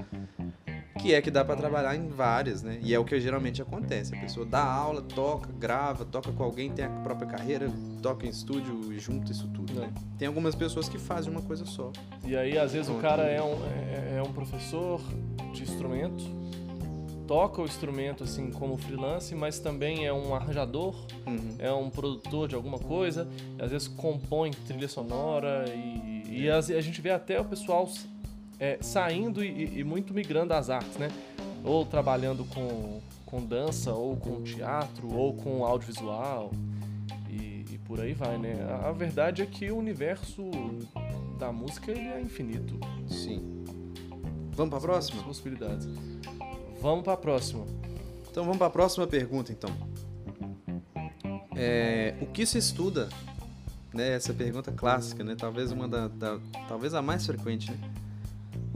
[1.01, 2.79] Que é que dá pra trabalhar em várias, né?
[2.81, 4.15] E é o que geralmente acontece.
[4.15, 7.69] A pessoa dá aula, toca, grava, toca com alguém, tem a própria carreira,
[8.01, 9.91] toca em estúdio e junta isso tudo, né?
[10.17, 11.91] Tem algumas pessoas que fazem uma coisa só.
[12.23, 13.01] E aí, às vezes, o Pronto.
[13.03, 15.01] cara é um, é, é um professor
[15.53, 16.23] de instrumento,
[17.27, 20.95] toca o instrumento assim como freelance, mas também é um arranjador,
[21.27, 21.55] Uhum.
[21.59, 23.27] é um produtor de alguma coisa,
[23.59, 27.87] e às vezes compõe trilha sonora e, e as- a gente vê até o pessoal
[28.59, 31.09] é, saindo e, e muito migrando às artes, né?
[31.63, 36.51] Ou trabalhando com, com dança, ou com teatro, ou com audiovisual
[37.29, 38.55] e, e por aí vai, né?
[38.69, 40.43] A, a verdade é que o universo
[41.39, 42.79] da música ele é infinito.
[43.07, 43.63] Sim.
[44.51, 45.19] Vamos pra próxima?
[45.19, 45.87] As possibilidades.
[46.81, 47.65] Vamos pra próxima.
[48.29, 49.69] Então vamos para a próxima pergunta, então.
[51.55, 53.09] É, o que se estuda?
[53.93, 55.35] Né, essa pergunta clássica, né?
[55.37, 56.37] Talvez uma da, da-
[56.67, 57.77] talvez a mais frequente, né?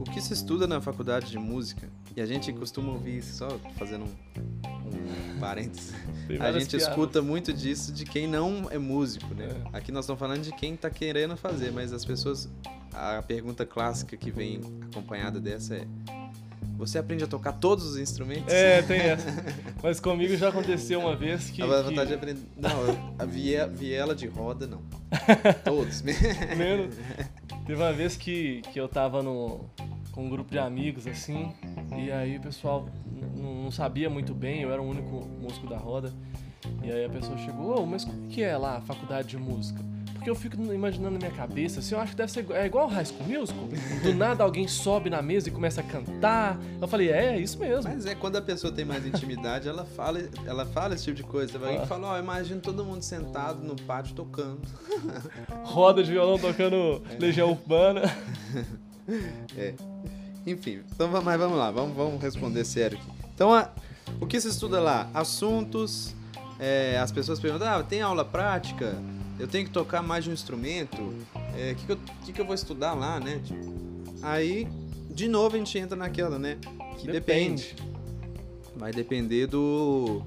[0.00, 1.86] O que se estuda na faculdade de música?
[2.16, 5.92] E a gente costuma ouvir isso, só fazendo um, um parênteses.
[6.40, 6.88] A gente piadas.
[6.88, 9.48] escuta muito disso de quem não é músico, né?
[9.72, 9.76] É.
[9.76, 12.48] Aqui nós estamos falando de quem tá querendo fazer, mas as pessoas.
[12.94, 14.60] A pergunta clássica que vem
[14.90, 15.86] acompanhada dessa é:
[16.80, 18.52] Você aprende a tocar todos os instrumentos?
[18.52, 19.26] É, tem essa.
[19.82, 21.62] Mas comigo já aconteceu uma vez que.
[21.62, 22.40] a que- vontade de aprender.
[22.56, 22.70] Não,
[23.18, 24.82] a vie- viela de roda, não.
[25.64, 26.02] Todos.
[26.02, 26.94] Menos.
[27.66, 29.66] Teve uma vez que, que eu tava no,
[30.10, 31.52] com um grupo de amigos, assim,
[31.96, 32.88] e aí o pessoal
[33.36, 36.12] não sabia muito bem, eu era o único músico da roda.
[36.82, 39.80] E aí a pessoa chegou, ô, mas como que é lá a faculdade de música?
[40.20, 42.66] Porque eu fico imaginando na minha cabeça, assim, eu acho que deve ser igual- é
[42.66, 43.68] igual o High School Musical.
[44.02, 46.58] Do nada alguém sobe na mesa e começa a cantar.
[46.78, 47.90] Eu falei, é, é isso mesmo.
[47.90, 51.22] Mas é quando a pessoa tem mais intimidade, ela fala, ela fala esse tipo de
[51.22, 51.56] coisa.
[51.56, 51.86] Alguém Ah.
[51.86, 54.60] fala, ó, imagina todo mundo sentado no pátio tocando.
[55.64, 58.02] Roda de violão tocando Legião Urbana.
[60.46, 63.10] Enfim, então mas vamos lá, vamos, vamos responder sério aqui.
[63.34, 63.70] Então, a-
[64.20, 65.08] o que se estuda lá?
[65.14, 66.14] Assuntos,
[66.58, 68.94] é, as pessoas perguntam, ah, tem aula prática?
[69.40, 71.00] Eu tenho que tocar mais de um instrumento?
[71.00, 73.40] O que, que, eu, que que eu vou estudar lá, né?
[73.44, 73.72] Tipo,
[74.22, 74.68] aí,
[75.10, 76.58] de novo, a gente entra naquela, né?
[76.98, 77.74] Que depende.
[78.76, 80.22] Vai depender do...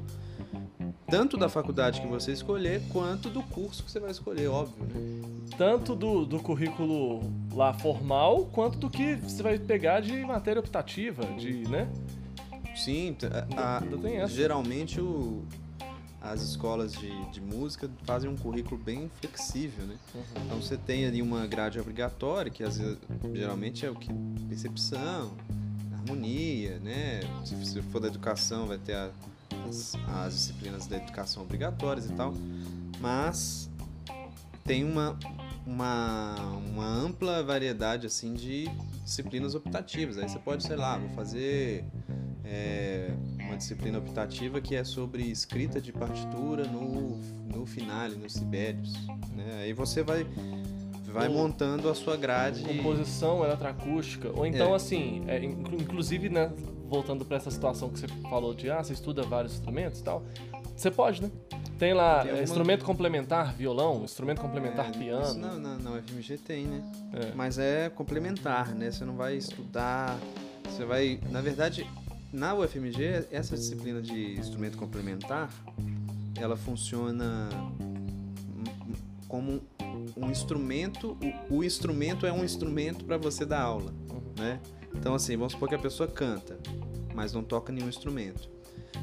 [1.08, 5.22] Tanto da faculdade que você escolher, quanto do curso que você vai escolher, óbvio, né?
[5.58, 7.22] Tanto do, do currículo
[7.54, 11.88] lá formal, quanto do que você vai pegar de matéria optativa, de, né?
[12.76, 13.16] Sim,
[13.56, 15.44] a- a- geralmente o-
[16.24, 19.96] as escolas de, de música fazem um currículo bem flexível, né?
[20.46, 22.98] Então você tem ali uma grade obrigatória, que às vezes,
[23.34, 24.10] geralmente é o que?
[24.48, 25.34] Percepção,
[25.94, 27.20] harmonia, né?
[27.46, 29.12] Se for da educação, vai ter a-
[29.68, 32.34] as, as disciplinas da educação obrigatórias e tal.
[33.02, 33.70] Mas
[34.64, 35.20] tem uma,
[35.68, 36.36] uma,
[36.72, 38.70] uma ampla variedade assim de
[39.04, 40.18] disciplinas optativas.
[40.18, 41.84] Aí você pode, sei lá, vou fazer
[42.46, 43.12] é,
[43.54, 47.18] uma disciplina optativa que é sobre escrita de partitura no,
[47.54, 48.94] no finale, nos Sibérios.
[49.36, 49.62] Né?
[49.64, 50.26] Aí você vai,
[51.06, 52.64] vai montando a sua grade.
[52.64, 54.30] Composição eletroacústica.
[54.36, 54.76] Ou então, É.
[54.76, 56.52] assim, é, inclu- inclusive, né,
[56.88, 60.24] voltando pra essa situação que você falou de, ah, você estuda vários instrumentos e tal,
[60.76, 61.30] você pode, né?
[61.78, 65.36] Tem lá Tem é, instrumento complementar, violão, instrumento complementar, É, Isso piano.
[65.40, 66.84] na, na, na UFMG tem, né?
[67.14, 67.32] É.
[67.36, 68.90] Mas é complementar, né?
[68.92, 70.18] Você não vai estudar,
[70.70, 71.20] você vai...
[71.32, 71.86] Na verdade,
[72.34, 75.54] na UFMG, essa disciplina de instrumento complementar,
[76.36, 77.48] ela funciona
[79.28, 79.62] como
[80.18, 81.16] um instrumento,
[81.50, 83.94] o, o instrumento é um instrumento para você dar aula,
[84.38, 84.60] né?
[84.96, 86.58] Então assim, vamos supor que a pessoa canta,
[87.14, 88.52] mas não toca nenhum instrumento.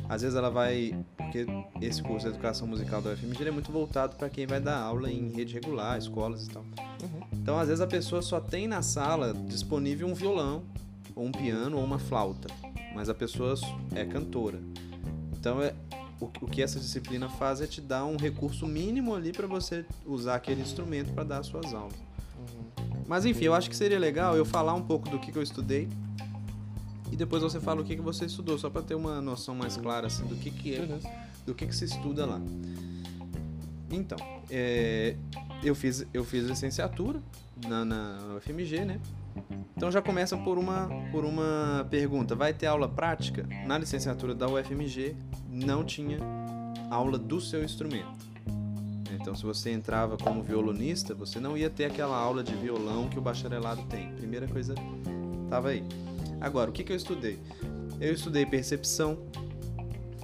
[0.08, 1.46] Às vezes ela vai, porque
[1.80, 5.10] esse curso de educação musical da UFMG é muito voltado para quem vai dar aula
[5.10, 6.62] em rede regular, escolas e tal.
[6.62, 7.20] Uhum.
[7.32, 10.64] Então, às vezes a pessoa só tem na sala disponível um violão,
[11.14, 12.48] ou um piano, ou uma flauta,
[12.94, 13.54] mas a pessoa
[13.94, 14.60] é cantora.
[15.38, 15.74] Então, é,
[16.20, 19.84] o, o que essa disciplina faz é te dar um recurso mínimo ali para você
[20.04, 21.96] usar aquele instrumento para dar as suas aulas.
[23.06, 25.42] Mas enfim, eu acho que seria legal eu falar um pouco do que, que eu
[25.42, 25.88] estudei
[27.10, 29.76] e depois você fala o que, que você estudou, só para ter uma noção mais
[29.76, 30.86] clara assim, do que, que é
[31.44, 32.40] do que, que se estuda lá.
[33.90, 35.16] Então, é,
[35.64, 37.20] eu, fiz, eu fiz licenciatura
[37.66, 39.00] na, na UFMG, né?
[39.76, 42.34] Então já começa por uma, por uma pergunta.
[42.34, 43.46] Vai ter aula prática?
[43.66, 45.16] Na licenciatura da UFMG
[45.48, 46.18] não tinha
[46.90, 48.30] aula do seu instrumento.
[49.12, 53.18] Então se você entrava como violonista, você não ia ter aquela aula de violão que
[53.18, 54.12] o bacharelado tem.
[54.14, 54.74] Primeira coisa,
[55.48, 55.84] tava aí.
[56.40, 57.38] Agora, o que, que eu estudei?
[58.00, 59.18] Eu estudei percepção,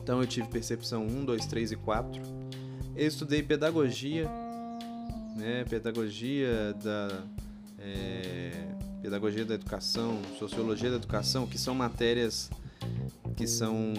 [0.03, 2.23] então eu tive percepção 1, 2, 3 e 4.
[2.97, 4.31] Eu estudei pedagogia,
[5.37, 5.65] né?
[5.69, 7.23] Pedagogia da
[7.79, 8.51] é,
[9.03, 12.51] pedagogia da educação, sociologia da educação, que são matérias
[13.37, 13.95] que são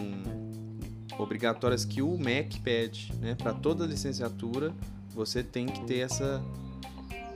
[1.17, 3.35] obrigatórias que o MEC pede, né?
[3.35, 4.73] Para toda licenciatura,
[5.13, 6.41] você tem que ter essa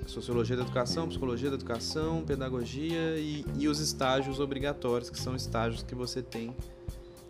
[0.07, 5.83] sociologia da educação, psicologia da educação, pedagogia e, e os estágios obrigatórios, que são estágios
[5.83, 6.55] que você tem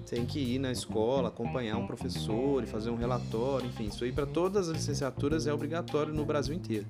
[0.10, 4.12] tem que ir na escola, acompanhar um professor e fazer um relatório, enfim, isso aí
[4.12, 6.86] para todas as licenciaturas é obrigatório no Brasil inteiro.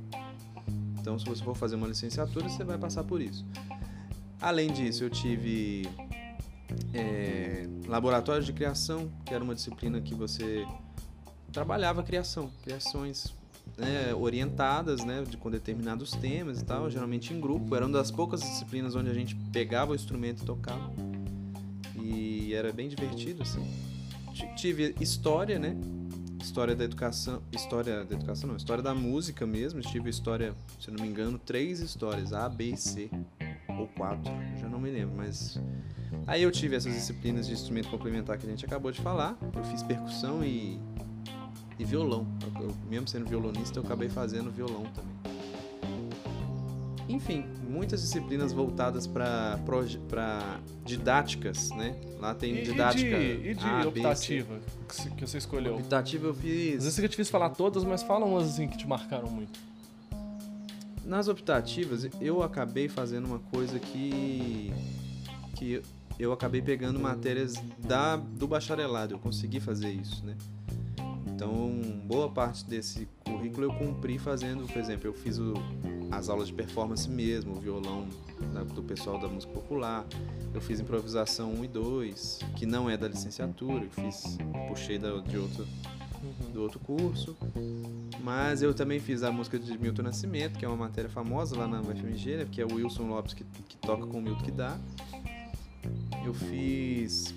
[1.02, 3.44] Então, se você for fazer uma licenciatura, você vai passar por isso.
[4.40, 5.90] Além disso, eu tive
[6.94, 10.66] é, laboratório de criação, que era uma disciplina que você
[11.52, 13.34] trabalhava criação, criações
[13.78, 17.76] né, orientadas, né, de, com determinados temas e tal, geralmente em grupo.
[17.76, 20.92] Era uma das poucas disciplinas onde a gente pegava o instrumento e tocava.
[21.96, 23.66] E era bem divertido, assim.
[24.56, 25.76] Tive história, né?
[26.42, 27.42] História da educação.
[27.52, 28.58] História da educação, não.
[28.58, 29.80] História da música mesmo.
[29.82, 33.10] Tive história, se não me engano, três histórias: A, B e C.
[33.70, 35.60] Ou quatro, já não me lembro, mas.
[36.28, 39.38] Aí eu tive essas disciplinas de instrumento complementar que a gente acabou de falar.
[39.56, 40.80] Eu fiz percussão e,
[41.80, 42.28] e violão.
[42.60, 45.12] Eu- mesmo sendo violonista, eu acabei fazendo violão também.
[47.08, 49.58] Enfim, muitas disciplinas voltadas para
[50.86, 51.96] didáticas, né?
[52.20, 53.18] Lá tem E, didática.
[53.18, 55.76] e de, e de A, B, optativa que se- que você escolheu?
[55.78, 56.96] Optativa eu Às vezes fiz.
[56.96, 59.60] fica difícil falar todas, mas fala umas assim que te marcaram muito.
[61.06, 64.72] Nas optativas, eu acabei fazendo uma coisa que.
[65.56, 65.82] que
[66.20, 69.16] eu acabei pegando matérias da, do bacharelado.
[69.16, 70.36] Eu consegui fazer isso, né?
[71.44, 71.72] Então,
[72.06, 75.56] boa parte desse currículo eu cumpri fazendo, por exemplo, eu fiz o-
[76.12, 78.08] as aulas de performance mesmo, o violão
[78.54, 80.06] da- do pessoal da música popular.
[80.54, 85.18] Eu fiz improvisação 1 e 2, que não é da licenciatura, eu fiz, puxei da,
[85.18, 85.66] de outra,
[86.54, 87.36] do outro curso.
[88.24, 91.68] Mas eu também fiz a música de Milton Nascimento, que é uma matéria famosa lá
[91.68, 94.52] na UFMG, né, que é o Wilson Lopes que, que toca com o Milton que
[94.52, 94.78] dá.
[96.24, 97.34] Eu fiz.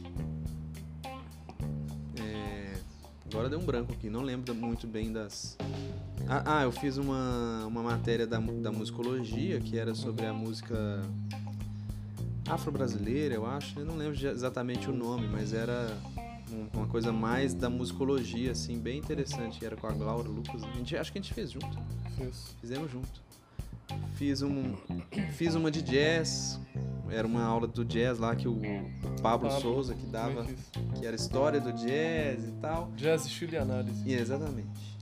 [3.35, 5.59] Agora deu um branco aqui, não lembro muito bem das.
[6.29, 11.03] Ah, ah, eu fiz uma, uma matéria da, da musicologia, que era sobre a música
[12.49, 13.81] afro-brasileira, eu acho.
[13.81, 16.01] Eu não lembro exatamente o nome, mas era
[16.73, 19.65] uma coisa mais da musicologia, assim, bem interessante.
[19.67, 20.63] Era com a Glaura Lucas.
[20.63, 21.77] A gente, acho que a gente fez junto.
[22.17, 22.55] Fiz.
[22.61, 23.25] Fizemos junto.
[24.15, 24.77] Fiz, um,
[25.33, 26.61] fiz uma de jazz.
[27.11, 28.61] Era uma aula do jazz lá que o
[29.23, 30.47] Pablo, Pablo Souza que dava,
[30.99, 32.91] que era história do jazz e tal.
[32.97, 34.09] Jazz, estilo e análise.
[34.09, 34.99] E exatamente.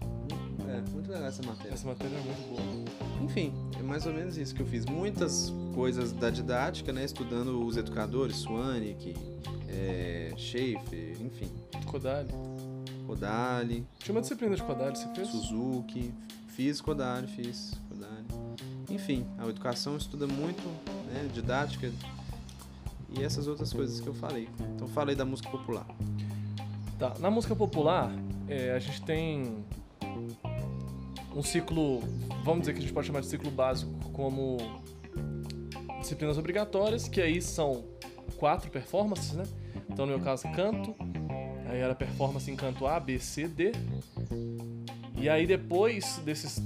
[0.68, 1.74] É, muito legal essa matéria.
[1.74, 3.22] Essa matéria é muito boa.
[3.22, 4.86] Enfim, é mais ou menos isso que eu fiz.
[4.86, 7.04] Muitas coisas da didática, né?
[7.04, 9.14] Estudando os educadores, Swanik,
[9.68, 11.50] é, Schaefer, enfim.
[11.86, 12.32] Kodali.
[13.06, 13.86] Kodali.
[13.98, 15.28] Tinha uma disciplina de Kodali, você fez?
[15.28, 16.12] Suzuki.
[16.48, 18.26] Fiz Kodali, fiz Kodali.
[18.90, 20.62] Enfim, a educação estuda muito,
[21.12, 21.28] né?
[21.32, 21.92] Didática
[23.16, 24.48] e essas outras coisas que eu falei.
[24.74, 25.86] Então falei da música popular.
[26.98, 28.10] Tá, na música popular,
[28.48, 29.64] é, a gente tem
[31.34, 32.00] um ciclo,
[32.44, 34.58] vamos dizer que a gente pode chamar de ciclo básico, como
[36.00, 37.84] disciplinas obrigatórias, que aí são
[38.36, 39.44] quatro performances, né?
[39.88, 40.94] Então, no meu caso, canto,
[41.66, 43.72] aí era performance em canto A, B, C, D.
[45.16, 46.60] E aí, depois desses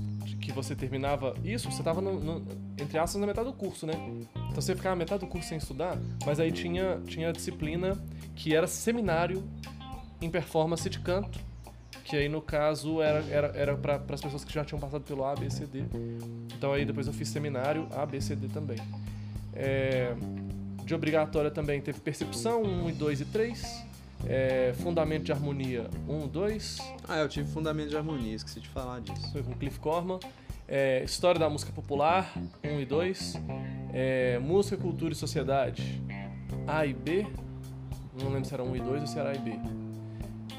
[0.46, 2.00] que você terminava isso, você estava,
[2.78, 3.94] entre aspas, na metade do curso, né?
[4.32, 8.00] Então, você ficava metade do curso sem estudar, mas aí tinha, tinha disciplina
[8.36, 9.42] que era seminário
[10.22, 11.40] em performance de canto,
[12.04, 15.24] que aí, no caso, era, era, era para as pessoas que já tinham passado pelo
[15.24, 15.82] A, B, C, D.
[16.56, 18.78] Então, aí depois eu fiz seminário A, B, C, D também.
[19.52, 20.14] É,
[20.84, 23.85] de obrigatória também teve percepção 1 e 2 e 3.
[24.24, 26.78] É, fundamento de harmonia 1, 2.
[27.08, 29.30] Ah, eu tive fundamento de harmonia, esqueci de falar disso.
[29.32, 30.18] Foi com Cliff Corman.
[30.68, 32.32] É, história da música popular
[32.64, 33.34] 1 e 2.
[33.92, 36.02] É, música, cultura e sociedade
[36.66, 37.26] A e B.
[38.20, 39.58] Não lembro se era 1 e 2 ou se era A e B.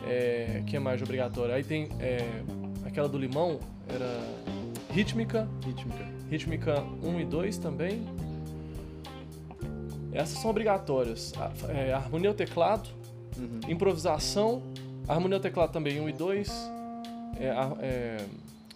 [0.06, 1.56] É, que é mais de obrigatória?
[1.56, 2.20] Aí tem é,
[2.86, 4.20] aquela do limão, era
[4.94, 5.48] rítmica.
[5.66, 6.06] Rítmica.
[6.30, 8.06] Rítmica 1 e 2 também.
[10.14, 11.34] Essas são obrigatórias.
[11.70, 12.90] É, harmonia ao teclado,
[13.38, 13.60] uhum.
[13.68, 14.62] improvisação,
[15.08, 16.50] harmonia ao teclado também 1 e 2.
[17.40, 17.48] É,
[17.80, 18.26] é,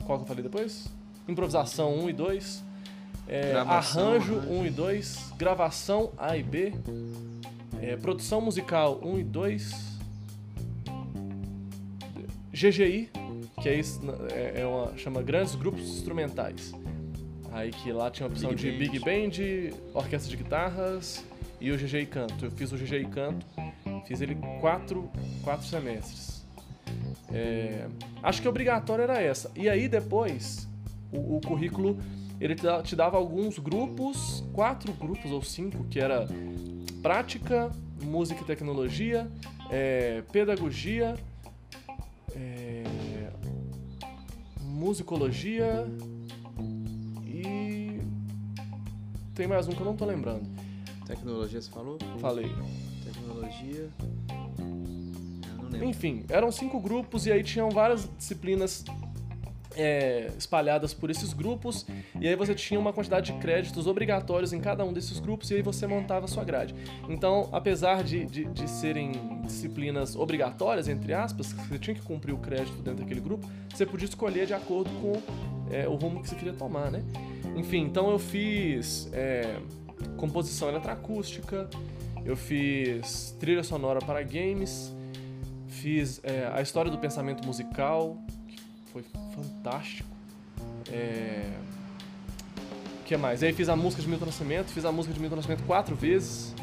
[0.05, 0.87] qual que eu falei depois?
[1.27, 2.63] Improvisação 1 e 2.
[3.27, 5.33] É, arranjo 1 e 2.
[5.37, 6.73] Gravação A e B.
[7.81, 9.91] É, produção musical 1 e 2.
[12.53, 13.09] GGI,
[13.61, 16.73] que é, isso, é, é uma, chama Grandes Grupos Instrumentais.
[17.51, 21.23] Aí que lá tinha a opção Big de Big Band, orquestra de guitarras,
[21.59, 22.45] e o GG Canto.
[22.45, 23.45] Eu fiz o GG Canto,
[24.05, 25.09] fiz ele quatro,
[25.43, 26.45] quatro semestres.
[27.31, 27.87] É,
[28.21, 29.51] acho que a obrigatória era essa.
[29.55, 30.67] E aí depois,
[31.11, 31.97] o, o currículo
[32.39, 36.27] ele te dava alguns grupos, quatro grupos ou cinco, que era
[37.01, 37.71] prática,
[38.03, 39.29] música e tecnologia,
[39.69, 41.15] é, pedagogia,
[42.35, 42.83] é,
[44.61, 45.85] musicologia
[47.23, 48.01] e
[49.35, 50.49] tem mais um que eu não tô lembrando.
[51.05, 51.99] Tecnologia, você falou?
[52.19, 52.49] Falei.
[53.21, 53.89] Tecnologia.
[55.83, 58.83] Enfim, eram cinco grupos e aí tinham várias disciplinas
[59.75, 61.85] é, espalhadas por esses grupos,
[62.19, 65.55] e aí você tinha uma quantidade de créditos obrigatórios em cada um desses grupos, e
[65.55, 66.75] aí você montava a sua grade.
[67.07, 69.11] Então, apesar de, de, de serem
[69.45, 74.07] disciplinas obrigatórias, entre aspas, você tinha que cumprir o crédito dentro daquele grupo, você podia
[74.07, 75.13] escolher de acordo com
[75.73, 77.01] é, o rumo que você queria tomar, né?
[77.55, 79.09] Enfim, então eu fiz.
[79.13, 79.57] É,
[80.17, 81.69] composição eletroacústica,
[82.25, 84.93] eu fiz trilha sonora para games,
[85.67, 88.57] fiz é, a história do pensamento musical, que
[88.91, 89.03] foi
[89.35, 90.09] fantástico.
[90.91, 91.51] É...
[92.99, 93.43] O que mais?
[93.43, 96.53] Aí fiz a música de Milton Nascimento, fiz a música de Milton Nascimento quatro vezes.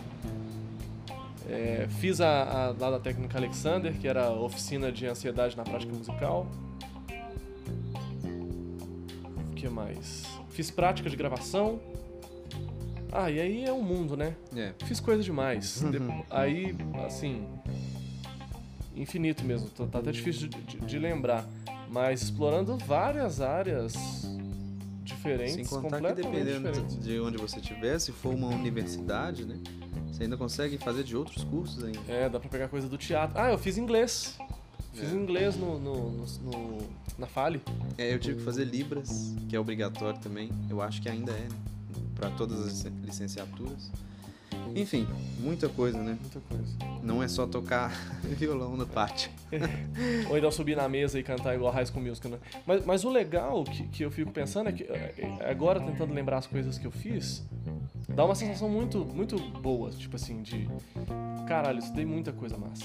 [1.49, 5.65] É, fiz a, a lá da técnica Alexander, que era a oficina de ansiedade na
[5.65, 6.47] prática musical.
[9.51, 10.25] O que mais?
[10.51, 11.81] Fiz prática de gravação,
[13.13, 14.35] ah, e aí é um mundo, né?
[14.55, 14.75] É.
[14.85, 15.83] Fiz coisa demais.
[15.83, 16.23] Uhum.
[16.31, 16.75] aí,
[17.07, 17.47] assim.
[18.95, 19.69] Infinito mesmo.
[19.71, 21.49] Tá, tá até difícil de, de, de, lembrar.
[21.89, 23.95] Mas explorando várias áreas
[25.03, 25.55] diferentes.
[25.55, 27.03] Sem contar que dependendo diferentes.
[27.03, 29.59] de onde você estiver, se for uma universidade, né?
[30.11, 32.01] Você ainda consegue fazer de outros cursos ainda.
[32.09, 33.39] É, dá pra pegar coisa do teatro.
[33.39, 34.37] Ah, eu fiz inglês.
[34.93, 35.15] Fiz é.
[35.15, 36.79] inglês no, no, no, no,
[37.17, 37.63] na Fale.
[37.97, 40.51] É, eu tive que fazer Libras, que é obrigatório também.
[40.69, 41.78] Eu acho que ainda é, né?
[42.19, 43.91] Para todas as licenciaturas.
[44.75, 45.07] Enfim,
[45.41, 46.19] muita coisa, né?
[46.21, 46.77] Muita coisa.
[47.03, 47.91] Não é só tocar
[48.23, 49.31] violão no pátio.
[50.29, 52.39] Ou então subir na mesa e cantar igual High School Musical, né?
[52.67, 56.39] Mas, mas o legal que, que eu fico pensando é que, é, agora tentando lembrar
[56.39, 57.47] as coisas que eu fiz,
[58.09, 60.69] dá uma sensação muito, muito boa, tipo assim, de
[61.47, 62.85] caralho, estudei muita coisa massa.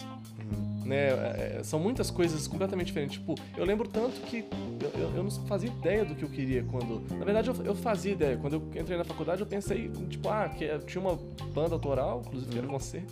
[0.86, 0.96] Né?
[0.96, 3.20] É, é, são muitas coisas completamente diferentes.
[3.20, 4.46] Tipo, eu lembro tanto que
[4.82, 7.02] eu, eu, eu não fazia ideia do que eu queria quando.
[7.18, 8.38] Na verdade, eu, eu, fazia ideia.
[8.38, 11.16] Quando eu entrei na faculdade, eu pensei, tipo, ah, que eu tinha uma
[11.54, 13.04] banda autoral, inclusive que era você.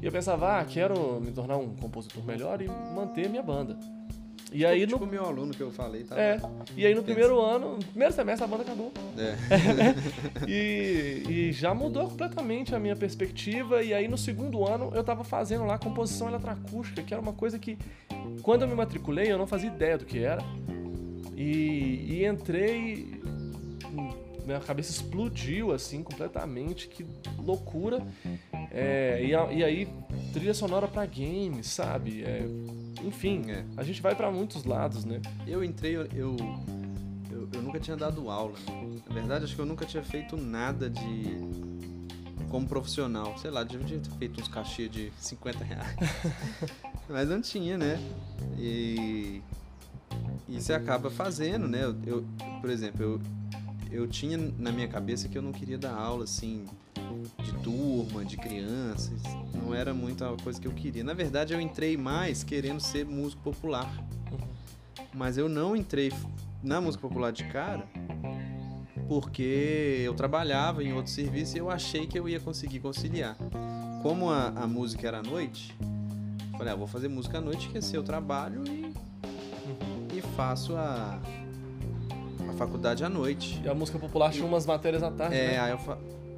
[0.00, 3.76] E eu pensava, ah, quero me tornar um compositor melhor e manter minha banda.
[4.52, 6.18] E aí tipo no meu aluno que eu falei, tá?
[6.18, 6.40] É.
[6.76, 8.92] E aí no primeiro ano, no primeiro semestre a banda acabou.
[9.16, 9.36] É.
[10.48, 13.82] e, e já mudou completamente a minha perspectiva.
[13.82, 17.58] E aí no segundo ano eu tava fazendo lá composição eletroacústica, que era uma coisa
[17.58, 17.78] que
[18.42, 20.42] quando eu me matriculei eu não fazia ideia do que era.
[21.36, 23.20] E, e entrei
[24.48, 27.04] minha cabeça explodiu assim completamente, que
[27.38, 28.04] loucura.
[28.70, 29.88] É, e, a, e, aí,
[30.32, 32.22] trilha sonora para games, sabe?
[32.22, 32.46] É,
[33.04, 33.64] enfim, é.
[33.76, 35.20] a gente vai para muitos lados, né?
[35.46, 36.36] Eu entrei, eu, eu,
[37.30, 38.54] eu, eu, nunca tinha dado aula.
[39.06, 41.36] Na verdade, acho que eu nunca tinha feito nada de.
[42.48, 43.36] como profissional.
[43.36, 45.96] Sei lá, devia ter feito uns cachê de 50 reais.
[47.06, 48.00] Mas não tinha, né?
[48.58, 49.42] E.
[50.48, 51.84] E você acaba fazendo, né?
[51.84, 52.24] Eu, eu
[52.62, 53.20] por exemplo, eu,
[53.90, 56.66] eu tinha na minha cabeça que eu não queria dar aula assim
[57.42, 59.20] de turma, de crianças.
[59.54, 61.02] Não era muito a coisa que eu queria.
[61.02, 63.90] Na verdade, eu entrei mais querendo ser músico popular.
[65.14, 66.12] Mas eu não entrei
[66.62, 67.86] na música popular de cara
[69.08, 73.36] porque eu trabalhava em outro serviço e eu achei que eu ia conseguir conciliar.
[74.02, 75.74] Como a, a música era à noite,
[76.56, 78.92] falei, ah, vou fazer música à noite, que é seu trabalho e,
[80.14, 81.18] e faço a,
[82.58, 83.60] faculdade à noite.
[83.64, 85.36] E a música popular tinha umas matérias à tarde.
[85.36, 85.60] É, né?
[85.60, 85.96] aí eu fa...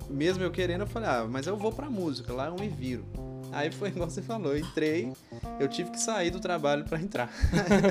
[0.09, 3.05] mesmo eu querendo, eu falei, ah, mas eu vou pra música, lá eu me viro.
[3.53, 5.13] Aí foi igual você falou, eu entrei,
[5.59, 7.33] eu tive que sair do trabalho para entrar.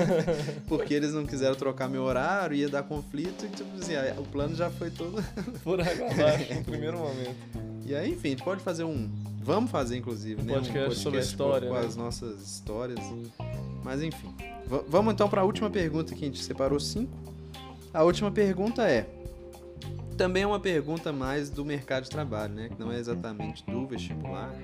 [0.66, 4.54] Porque eles não quiseram trocar meu horário, ia dar conflito, e tipo assim, o plano
[4.54, 5.22] já foi todo.
[5.62, 7.36] Por água abaixo, no primeiro momento.
[7.84, 9.10] E aí, enfim, a gente pode fazer um.
[9.42, 10.52] Vamos fazer, inclusive, um né?
[10.54, 11.68] Podcast, um podcast sobre a história.
[11.68, 11.80] Com, né?
[11.80, 13.00] as nossas histórias.
[13.82, 14.32] Mas enfim.
[14.66, 17.29] V vamos então para a última pergunta que a gente separou cinco.
[17.92, 19.08] A última pergunta é:
[20.16, 22.68] também é uma pergunta mais do mercado de trabalho, né?
[22.68, 24.54] Que não é exatamente do vestibular,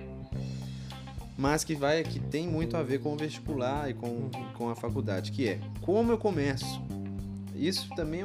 [1.36, 4.76] mas que vai que tem muito a ver com o vestibular e com, com a
[4.76, 6.80] faculdade, que é como eu começo.
[7.54, 8.22] Isso também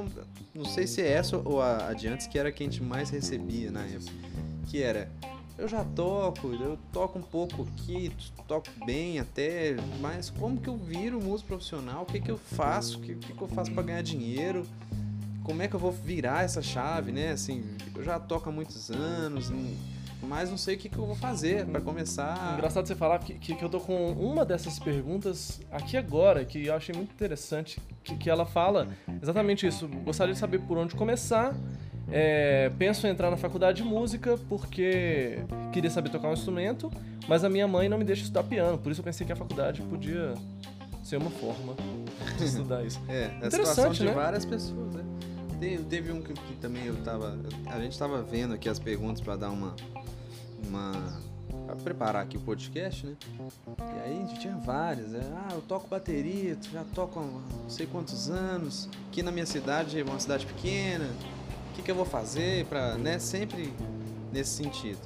[0.54, 3.72] não sei se é essa ou a adiante que era quem a gente mais recebia
[3.72, 4.12] na época,
[4.68, 5.10] que era
[5.62, 8.12] eu já toco, eu toco um pouco aqui,
[8.48, 12.02] toco bem até, mas como que eu viro músico profissional?
[12.02, 12.98] O que que eu faço?
[12.98, 14.66] O que, que, que eu faço para ganhar dinheiro?
[15.44, 17.32] Como é que eu vou virar essa chave, né?
[17.32, 17.64] Assim,
[17.96, 19.52] eu já toco há muitos anos,
[20.24, 22.56] mas não sei o que, que eu vou fazer para começar.
[22.56, 26.66] Engraçado você falar que, que, que, eu tô com uma dessas perguntas aqui agora, que
[26.66, 28.88] eu achei muito interessante, que, que ela fala
[29.22, 29.88] exatamente isso.
[29.88, 31.56] Gostaria de saber por onde começar
[32.12, 35.40] é, penso em entrar na faculdade de música porque
[35.72, 36.92] queria saber tocar um instrumento,
[37.28, 39.36] mas a minha mãe não me deixa estudar piano, por isso eu pensei que a
[39.36, 40.34] faculdade podia
[41.04, 41.76] ser uma forma
[42.38, 43.00] de estudar isso.
[43.08, 44.12] é, a situação de né?
[44.12, 45.04] várias pessoas, né?
[45.60, 47.38] Teve, teve um que, que, também eu tava.
[47.68, 49.76] A gente tava vendo aqui as perguntas para dar uma.
[50.68, 51.20] uma
[51.68, 53.16] pra preparar aqui o podcast, né?
[53.80, 55.22] E aí a gente tinha várias, né?
[55.36, 58.90] Ah, eu toco bateria, já toco há não sei quantos anos.
[59.10, 61.08] Aqui na minha cidade, é uma cidade pequena,
[61.72, 63.74] o que, que eu vou fazer para, né, sempre
[64.32, 65.00] nesse sentido.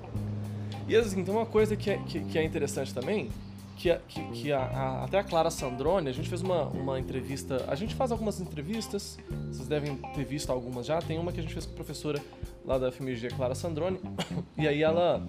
[0.88, 3.30] E assim, tem uma coisa que é, que, que é interessante também,
[3.76, 7.66] que, que, que a, a, até a Clara Sandrone, a gente fez uma, uma entrevista,
[7.68, 9.18] a gente faz algumas entrevistas,
[9.52, 12.22] vocês devem ter visto algumas já, tem uma que a gente fez com a professora
[12.66, 14.00] lá da FMG, Clara Sandrone,
[14.58, 15.22] e aí ela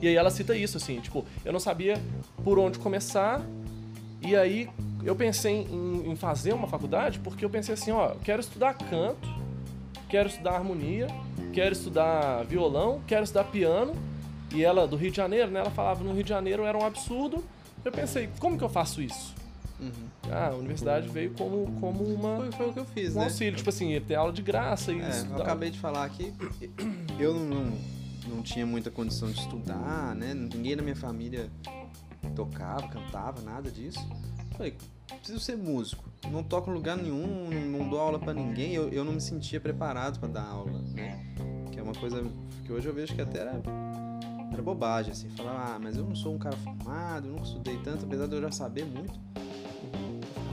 [0.00, 1.94] e aí ela cita isso, assim, tipo, eu não sabia
[2.42, 3.40] por onde começar,
[4.20, 4.68] e aí
[5.04, 8.74] eu pensei em, em fazer uma faculdade porque eu pensei assim, ó, eu quero estudar
[8.74, 9.41] canto,
[10.12, 11.06] quero estudar harmonia,
[11.54, 13.94] quero estudar violão, quero estudar piano.
[14.54, 15.60] E ela, do Rio de Janeiro, né?
[15.60, 17.42] Ela falava no Rio de Janeiro era um absurdo.
[17.82, 19.34] Eu pensei, como que eu faço isso?
[19.80, 19.90] Uhum.
[20.30, 22.36] Ah, a universidade veio como, como uma.
[22.36, 23.24] Foi, foi o que eu fiz, um né?
[23.24, 26.32] auxílio, tipo assim, ter aula de graça e é, Eu acabei de falar aqui,
[27.18, 27.78] eu não, não,
[28.28, 30.34] não tinha muita condição de estudar, né?
[30.34, 31.48] Ninguém na minha família
[32.36, 34.06] tocava, cantava, nada disso.
[34.56, 34.74] Falei,
[35.18, 36.04] preciso ser músico.
[36.30, 38.74] Não toco em lugar nenhum, não dou aula para ninguém.
[38.74, 41.34] Eu, eu não me sentia preparado para dar aula, né?
[41.70, 42.22] Que é uma coisa
[42.64, 43.60] que hoje eu vejo que até era,
[44.52, 45.28] era bobagem, assim.
[45.30, 48.34] Falar, ah, mas eu não sou um cara formado, eu nunca estudei tanto, apesar de
[48.34, 49.18] eu já saber muito.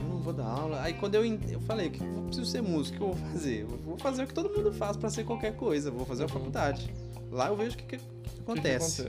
[0.02, 0.82] Eu não vou dar aula.
[0.82, 3.60] Aí quando eu, eu falei eu preciso ser músico, o que eu vou fazer?
[3.62, 5.90] Eu vou fazer o que todo mundo faz para ser qualquer coisa.
[5.90, 6.92] Vou fazer a faculdade.
[7.30, 9.02] lá eu vejo o que, que, que O que que acontece.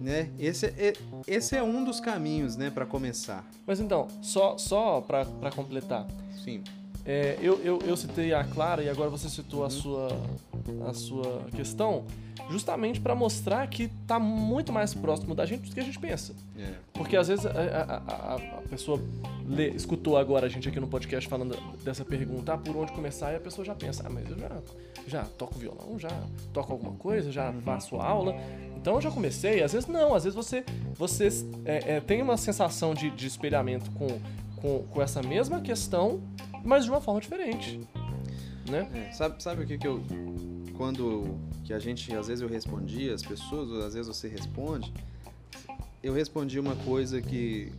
[0.00, 0.30] Né?
[0.38, 0.92] Esse, é,
[1.26, 3.44] esse é um dos caminhos, né, para começar.
[3.66, 5.24] Mas então, só, só pra
[5.54, 6.06] completar.
[6.42, 6.62] Sim.
[7.04, 9.70] É, eu, eu, eu citei a Clara e agora você citou a Uhum.
[9.70, 10.08] sua,
[10.88, 12.04] a sua questão,
[12.50, 16.34] justamente pra mostrar que tá muito mais próximo da gente do que a gente pensa.
[16.58, 16.74] É.
[16.92, 19.00] Porque às vezes a, a, a- a pessoa
[19.48, 23.32] lê- escutou agora a gente aqui no podcast falando dessa pergunta, ah, por onde começar,
[23.32, 24.50] e a pessoa já pensa, ah, mas eu já,
[25.06, 26.10] já toco violão, já
[26.52, 28.34] toco alguma coisa, já faço aula,
[28.80, 29.62] então eu já comecei.
[29.62, 30.64] Às vezes não, às vezes você,
[30.94, 31.28] você
[31.64, 34.20] é, é, tem uma sensação de, de espelhamento com,
[34.56, 36.22] com, com essa mesma questão,
[36.64, 37.80] mas de uma forma diferente.
[38.68, 38.88] Né?
[38.94, 40.02] É, sabe, sabe o que que eu
[40.76, 44.92] quando que a gente às vezes eu respondia as pessoas, às vezes você responde,
[46.02, 47.70] eu respondi uma coisa que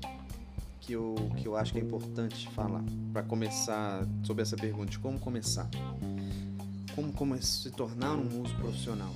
[0.81, 2.83] que eu, que eu acho que é importante falar
[3.13, 5.69] para começar sobre essa pergunta de como começar.
[6.95, 9.13] Como, como se tornar um músico profissional.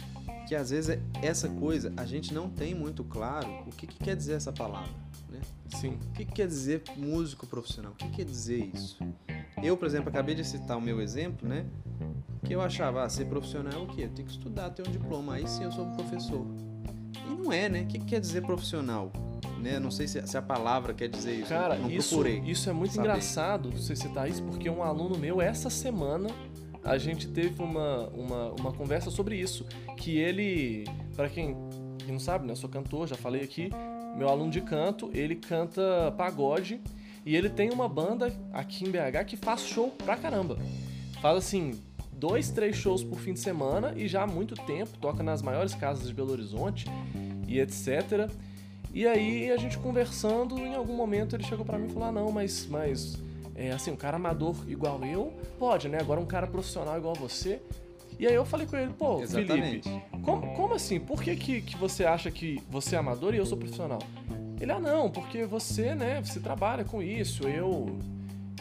[0.48, 3.98] Que às vezes é- essa coisa a gente não tem muito claro o que, que
[3.98, 4.91] quer dizer essa palavra.
[5.30, 5.39] Né?
[5.76, 5.98] Sim.
[6.10, 7.91] O que, que quer dizer músico profissional?
[7.93, 8.98] O que quer dizer isso?
[9.64, 11.66] Eu, por exemplo, acabei de citar o meu exemplo, né?
[12.43, 14.04] Que eu achava, ah, ser profissional é o quê?
[14.04, 16.46] Eu tenho que estudar, ter um diploma, aí sim eu sou professor.
[17.16, 17.82] E não é, né?
[17.82, 19.12] O que, que quer dizer profissional?
[19.60, 19.80] Né?
[19.80, 21.50] Não sei se, se a palavra quer dizer isso.
[21.50, 22.39] Cara, não isso, procurei.
[22.41, 23.08] isso é muito saber.
[23.08, 26.30] engraçado você citar isso, porque um aluno meu, essa semana,
[26.86, 29.65] a gente teve uma, uma, uma conversa sobre isso.
[29.97, 31.57] Que ele, para quem,
[32.07, 32.51] não sabe, né?
[32.51, 33.71] Eu sou cantor, já falei aqui.
[34.15, 36.79] Meu aluno de canto, ele canta pagode
[37.25, 40.57] e ele tem uma banda aqui em BH que faz show pra caramba.
[41.21, 41.71] Faz assim,
[42.13, 45.73] dois, três shows por fim de semana e já há muito tempo, toca nas maiores
[45.73, 46.86] casas de Belo Horizonte
[47.47, 48.29] e etc.
[48.93, 52.11] E aí a gente conversando, em algum momento ele chegou pra mim e falou: ah,
[52.11, 53.17] não, mas, mas
[53.56, 55.99] é, assim, um cara amador igual eu, pode, né?
[55.99, 57.62] Agora um cara profissional igual você.
[58.20, 59.89] E aí eu falei com ele, pô, Exatamente.
[59.89, 60.99] Felipe, como, como assim?
[60.99, 63.99] Por que, que, que você acha que você é amador e eu sou profissional?
[64.60, 67.97] Ele, ah, não, porque você, né, você trabalha com isso, eu.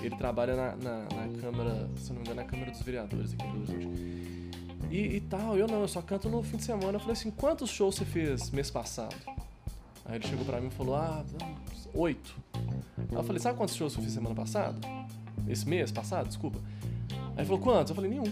[0.02, 3.46] Ele trabalha na, na, na Câmara, se não me engano, na Câmara dos Vereadores aqui
[3.46, 4.50] Belo Horizonte.
[4.90, 6.94] E, e tal, eu não, eu só canto no fim de semana.
[6.94, 9.14] Eu falei assim, quantos shows você fez mês passado?
[10.04, 11.24] Aí ele chegou pra mim e falou, ah,
[11.94, 12.34] oito.
[12.98, 14.76] Aí eu falei, sabe quantos shows eu fiz semana passada?
[15.48, 16.58] Esse mês passado, desculpa.
[17.10, 17.90] Aí ele falou, quantos?
[17.90, 18.24] Eu falei, nenhum.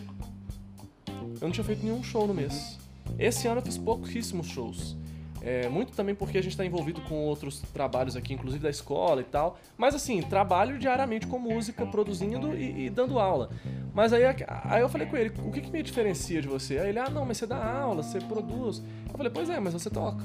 [1.40, 2.78] Eu não tinha feito nenhum show no mês.
[3.18, 4.96] Esse ano eu fiz pouquíssimos shows.
[5.44, 9.20] É, muito também porque a gente está envolvido com outros trabalhos aqui, inclusive da escola
[9.20, 9.58] e tal.
[9.76, 13.50] Mas assim, trabalho diariamente com música, produzindo e, e dando aula.
[13.92, 16.78] Mas aí, aí eu falei com ele, o que, que me diferencia de você?
[16.78, 18.80] Aí ele, ah não, mas você dá aula, você produz.
[19.10, 20.24] Eu falei, pois é, mas você toca.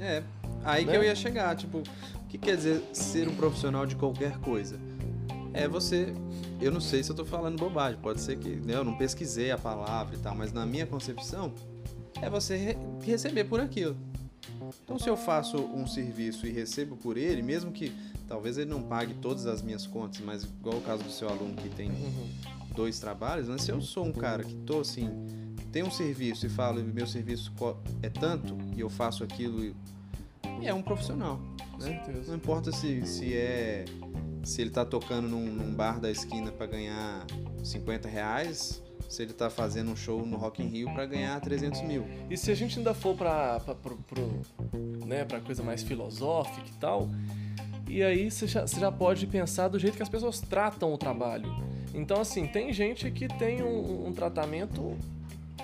[0.00, 0.24] É,
[0.64, 0.96] aí que Né?
[0.96, 1.82] eu ia chegar, tipo,
[2.30, 4.78] que quer dizer ser um profissional de qualquer coisa?
[5.52, 6.14] É você,
[6.60, 9.50] eu não sei se eu tô falando bobagem, pode ser que, né, eu não pesquisei
[9.50, 11.52] a palavra e tal, mas na minha concepção,
[12.22, 13.96] é você re- receber por aquilo.
[14.84, 17.92] Então se eu faço um serviço e recebo por ele, mesmo que
[18.28, 21.54] talvez ele não pague todas as minhas contas, mas igual o caso do seu aluno
[21.56, 22.28] que tem Uhum.
[22.76, 25.10] dois trabalhos, mas se eu sou um cara que tô assim,
[25.72, 27.52] tem um serviço e falo, meu serviço
[28.02, 29.74] é tanto e eu faço aquilo,
[30.66, 31.38] é um profissional,
[31.72, 31.96] Com né?
[31.96, 32.34] Não certeza.
[32.36, 33.84] importa se, se é
[34.42, 37.26] se ele tá tocando num, num bar da esquina para ganhar
[37.62, 41.82] 50 reais, se ele tá fazendo um show no Rock in Rio para ganhar 300
[41.82, 42.06] mil.
[42.30, 46.66] E se a gente ainda for pra, pra, pro, pro- né, pra coisa mais filosófica
[46.66, 47.08] e tal,
[47.88, 50.96] e aí você já, você já pode pensar do jeito que as pessoas tratam o
[50.96, 51.50] trabalho.
[51.92, 54.96] Então, assim, tem gente que tem um, um tratamento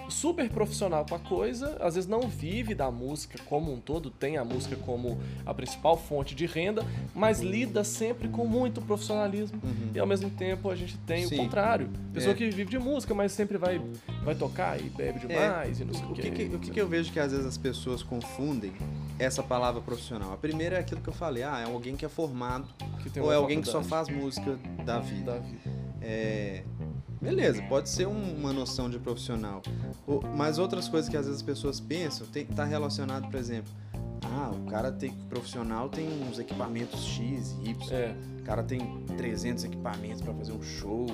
[0.08, 4.36] super profissional com a coisa, às vezes não vive da música como um todo, tem
[4.36, 6.84] a música como a principal fonte de renda,
[7.14, 9.60] mas lida sempre com muito profissionalismo.
[9.94, 11.34] E ao mesmo tempo a gente tem Sim.
[11.34, 11.88] o contrário.
[12.12, 12.36] Pessoa É.
[12.36, 13.80] que vive de música, mas sempre vai,
[14.24, 16.80] vai tocar e bebe demais e não sei o, O que, que- o que que
[16.80, 18.72] eu vejo que às vezes as pessoas confundem
[19.18, 20.32] essa palavra profissional?
[20.32, 22.66] A primeira é aquilo que eu falei, ah, é alguém que é formado
[23.02, 25.32] que tem ou é alguém que só faz música da vida.
[25.32, 25.86] da vida.
[26.00, 26.62] É,
[27.20, 29.62] beleza, pode ser um- uma noção de profissional.
[30.06, 33.72] O- Mas outras coisas que às vezes as pessoas pensam, tem, tá relacionado, por exemplo,
[34.24, 37.92] ah, o cara tem profissional tem uns equipamentos X e Y.
[37.92, 41.06] É, O cara tem 300 equipamentos para fazer um show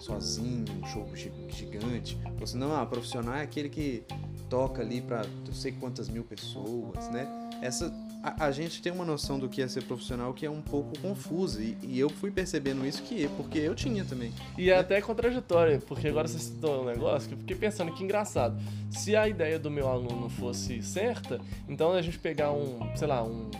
[0.00, 2.18] sozinho, um show gi- gigante.
[2.40, 4.02] Ou senão, ah, profissional é aquele que
[4.48, 7.28] toca ali para não sei quantas mil pessoas, né?
[7.62, 7.92] Essa
[8.22, 10.98] a, a gente tem uma noção do que é ser profissional que é um pouco
[11.00, 14.32] confusa e, e eu fui percebendo isso que porque eu tinha também.
[14.56, 18.04] E é até contraditório, porque agora você citou um negócio que eu fiquei pensando que
[18.04, 18.60] engraçado.
[18.90, 23.22] Se a ideia do meu aluno fosse certa, então a gente pegar um, sei lá,
[23.22, 23.50] um,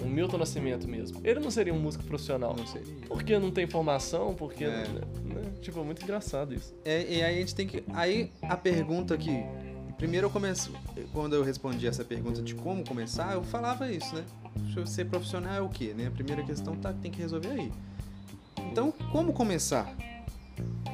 [0.00, 2.54] um Milton Nascimento mesmo, ele não seria um músico profissional.
[2.56, 2.94] Não seria.
[3.08, 4.64] Porque não tem formação, porque.
[4.64, 4.68] É.
[4.68, 6.74] né, Tipo, é muito engraçado isso.
[6.84, 7.84] É, e aí a gente tem que.
[7.94, 9.44] Aí a pergunta que
[10.02, 10.72] primeiro eu começo,
[11.12, 14.24] quando eu respondi essa pergunta de como começar, eu falava isso, né?
[14.84, 16.08] Ser profissional é o quê, né?
[16.08, 17.72] A primeira questão tá, tem que resolver aí.
[18.72, 19.94] Então, como começar?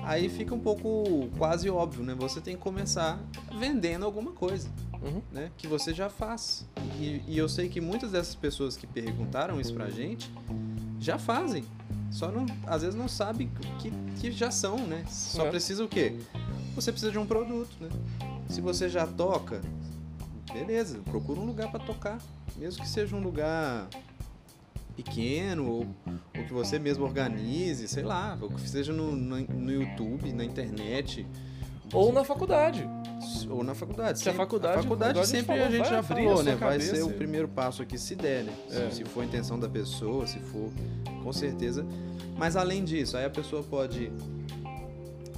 [0.02, 2.14] Aí fica um pouco quase óbvio, né?
[2.18, 3.18] Você tem que começar
[3.58, 4.68] vendendo alguma coisa,
[5.02, 5.22] Uhum.
[5.32, 5.50] né?
[5.56, 6.66] Que você já faz.
[7.00, 10.30] E, e eu sei que muitas dessas pessoas que perguntaram isso pra gente
[11.00, 11.64] já fazem.
[12.10, 13.90] Só não, às vezes não sabe que,
[14.20, 15.02] que já são, né?
[15.08, 15.48] Só É.
[15.50, 16.14] precisa o quê?
[16.74, 17.88] Você precisa de um produto, né?
[18.48, 19.60] Se você já toca,
[20.52, 22.18] beleza, procura um lugar para tocar,
[22.56, 23.88] mesmo que seja um lugar
[24.96, 25.86] pequeno ou,
[26.36, 30.44] ou que você mesmo organize, sei lá, ou que seja no, no, no YouTube, na
[30.44, 31.24] internet
[31.92, 32.84] Ou na faculdade.
[33.48, 34.20] ou na faculdade.
[34.22, 36.42] Que a Sempre- faculdade- faculdade igual a gente sempre falou, a gente já a falou,
[36.42, 36.56] né?
[36.56, 36.96] Vai cabeça.
[36.96, 38.52] ser o primeiro passo aqui, se der, né?
[38.68, 38.90] Se- É.
[38.90, 40.70] Se, for a intenção da pessoa, se for,
[41.22, 41.86] com certeza.
[42.36, 44.10] Mas além disso, aí a pessoa pode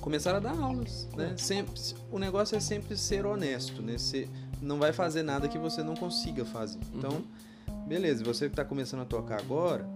[0.00, 1.34] começar a dar aulas, né?
[1.36, 1.74] Sempre,
[2.10, 3.98] o negócio é sempre ser honesto, né?
[3.98, 4.28] Você
[4.60, 6.78] não vai fazer nada que você não consiga fazer.
[6.94, 7.22] Então,
[7.68, 7.86] Uhum.
[7.86, 9.88] beleza, você que está começando a tocar agora,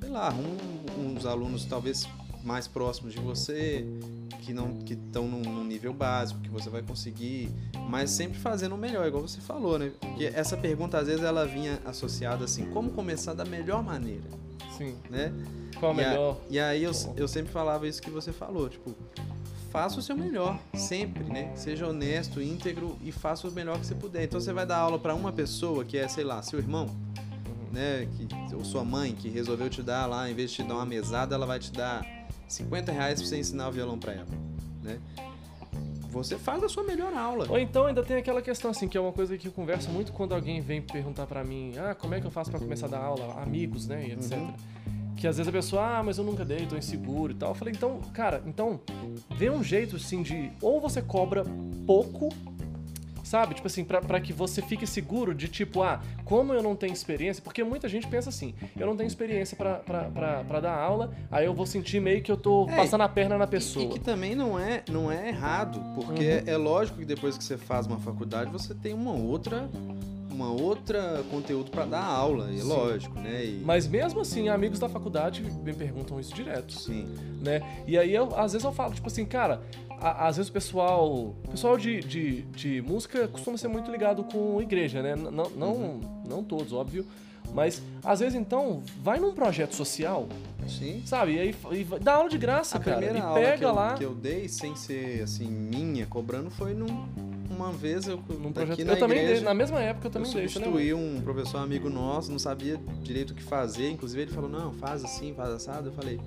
[0.00, 0.48] sei lá, arruma
[0.98, 2.06] um- uns alunos talvez
[2.42, 3.84] mais próximos de você,
[4.40, 7.50] que não que estão num, num nível básico, que você vai conseguir,
[7.88, 9.92] mas sempre fazendo o melhor, igual você falou, né?
[10.00, 14.24] Porque essa pergunta às vezes ela vinha associada assim, como começar da melhor maneira,
[14.80, 14.96] Sim.
[15.10, 15.30] né?
[15.78, 16.36] Qual a E a- melhor?
[16.48, 18.94] E aí eu, eu sempre falava isso que você falou, tipo,
[19.70, 21.52] faça o seu melhor, sempre, né?
[21.54, 24.24] Seja honesto, íntegro e faça o melhor que você puder.
[24.24, 27.72] Então você vai dar aula para uma pessoa que é, sei lá, seu irmão, Uhum.
[27.72, 30.74] né, que, ou sua mãe que resolveu te dar lá, em vez de te dar
[30.76, 32.04] uma mesada, ela vai te dar
[32.48, 34.26] 50 reais pra você ensinar o violão pra ela,
[34.82, 34.98] né?
[36.10, 37.46] Você faz a sua melhor aula.
[37.48, 40.12] Ou então ainda tem aquela questão assim, que é uma coisa que eu converso muito
[40.12, 42.90] quando alguém vem perguntar pra mim, ah, como é que eu faço pra começar a
[42.90, 43.40] dar aula?
[43.40, 44.32] Amigos, né, e etc.
[44.32, 44.54] Uhum.
[45.16, 47.50] Que às vezes a pessoa, ah, mas eu nunca dei, tô inseguro e tal.
[47.50, 48.80] Eu falei, então, cara, então,
[49.30, 50.50] vê um jeito assim de.
[50.62, 51.44] Ou você cobra
[51.86, 52.30] pouco,
[53.30, 53.54] sabe?
[53.54, 57.40] Tipo assim, pra que você fique seguro de tipo, ah, como eu não tenho experiência,
[57.40, 61.64] porque muita gente pensa assim, eu não tenho experiência pra dar aula, aí eu vou
[61.64, 63.88] sentir meio que eu tô É, passando a perna na E pessoa.
[63.88, 66.42] que também não é, não é errado, porque Uhum.
[66.52, 69.68] é lógico que depois que você faz uma faculdade, você tem uma outra
[70.32, 73.44] uma outra conteúdo pra dar aula, é lógico, né?
[73.44, 76.72] E, Mas mesmo assim, amigos da faculdade me perguntam isso direto.
[76.72, 77.06] sim.
[77.42, 77.60] né?
[77.86, 79.60] E aí, eu, às vezes eu falo, tipo assim, cara,
[80.00, 84.24] a- às vezes o pessoal, o pessoal de, de, de música costuma ser muito ligado
[84.24, 85.14] com igreja, né?
[85.16, 87.04] Não, não, não todos, óbvio.
[87.52, 90.28] Mas, às vezes, então, vai num projeto social,
[90.68, 91.02] Sim.
[91.04, 91.34] sabe?
[91.34, 92.98] E aí e dá aula de graça, A cara.
[92.98, 96.48] primeira E aula pega que eu, lá que eu dei, sem ser assim, minha, cobrando,
[96.48, 97.08] foi num,
[97.50, 98.84] uma vez eu, num projeto.
[98.84, 100.72] na Eu também igreja, dei, na mesma época eu eu também dei, você lembra?
[100.80, 104.72] substituí um professor amigo nosso, não sabia direito o que fazer, inclusive ele falou, não,
[104.74, 106.20] faz assim, faz assado, eu falei,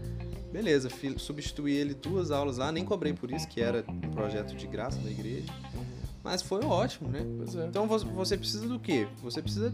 [0.54, 0.88] beleza,
[1.18, 5.00] substituí ele duas aulas lá, nem cobrei por isso, que era um projeto de graça
[5.00, 5.52] da igreja,
[6.24, 7.26] mas foi ótimo, né?
[7.38, 7.66] Pois é.
[7.66, 9.08] Então você- precisa do quê?
[9.24, 9.74] Você precisa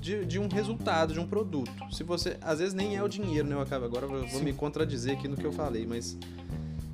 [0.00, 1.72] de, de um resultado, de um produto.
[1.92, 2.36] Se você.
[2.40, 3.54] Às vezes nem é o dinheiro, né?
[3.54, 4.44] Eu acabo, agora eu vou Sim.
[4.44, 6.16] me contradizer aqui no que eu falei, mas.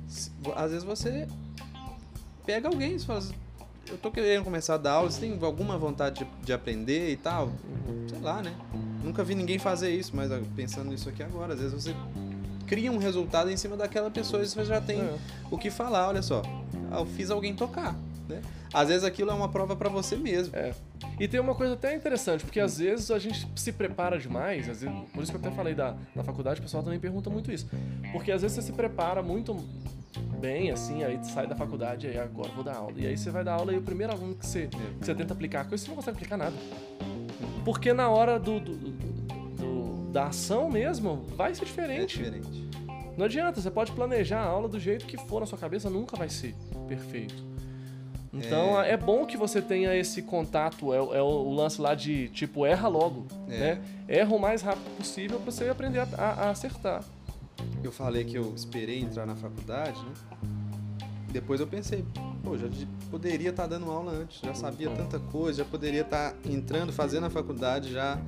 [0.07, 1.27] se- às vezes você
[2.45, 3.33] pega alguém e fala assim,
[3.89, 7.17] eu tô querendo começar a dar aula, você tem alguma vontade de, de aprender e
[7.17, 7.51] tal?
[8.09, 8.53] Sei lá, né?
[9.03, 11.93] Nunca vi ninguém fazer isso, mas pensando nisso aqui agora, às vezes você
[12.73, 15.15] cria um resultado em cima daquela pessoa e você já tem É.
[15.51, 16.41] o que falar, olha só.
[16.91, 17.95] ah, Eu fiz alguém tocar,
[18.27, 18.41] né?
[18.73, 20.55] Às vezes aquilo é uma prova pra você mesmo.
[20.55, 20.73] É.
[21.19, 24.81] E tem uma coisa até interessante, porque às vezes a gente se prepara demais, às
[24.81, 27.51] vezes, por isso que eu até falei da, da faculdade, o pessoal também pergunta muito
[27.51, 27.69] isso.
[28.11, 29.55] Porque às vezes você se prepara muito
[30.39, 32.93] bem, assim, aí sai da faculdade, aí agora eu vou dar aula.
[32.97, 34.67] E aí você vai dar aula e o primeiro aluno que você,
[34.99, 36.55] que você tenta aplicar a coisa, você não consegue aplicar nada.
[37.63, 42.23] Porque na hora do, do- do- da ação mesmo, vai ser É diferente.
[43.17, 46.15] Não adianta, você pode planejar a aula do jeito que for na sua cabeça, nunca
[46.17, 46.55] vai ser
[46.87, 47.35] perfeito.
[48.33, 52.29] Então é, bom que você tenha esse contato, é, o- é o lance lá de
[52.29, 53.59] tipo, erra logo, É.
[53.59, 53.81] né?
[54.07, 57.03] Erra o mais rápido possível pra você aprender a, a- a acertar.
[57.83, 60.13] Eu falei que eu esperei entrar na faculdade, né?
[61.31, 62.03] Depois eu pensei,
[62.43, 66.35] pô, já de- poderia estar dando aula antes, já sabia tanta coisa, já poderia estar
[66.49, 68.19] entrando, fazendo a faculdade, já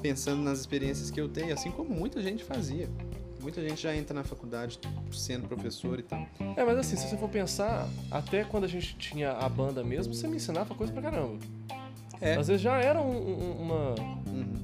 [0.00, 2.88] pensando nas experiências que eu tenho, assim como muita gente fazia.
[3.40, 4.78] Muita gente já entra na faculdade
[5.12, 6.26] sendo professor e tal.
[6.56, 10.12] É, mas assim, se você for pensar, até quando a gente tinha a banda mesmo,
[10.14, 11.38] você me ensinava coisa pra caramba.
[12.20, 12.34] É.
[12.34, 13.94] Às vezes já era um- um- uma,
[14.28, 14.54] Uhum.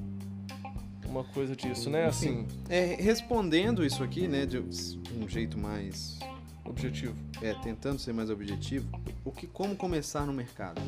[1.07, 2.05] uma coisa disso, né?
[2.05, 6.19] Assim, É, respondendo isso aqui, né, de um jeito mais
[6.65, 7.15] objetivo.
[7.41, 8.87] é, tentando ser mais objetivo,
[9.23, 10.81] o que, como começar no mercado?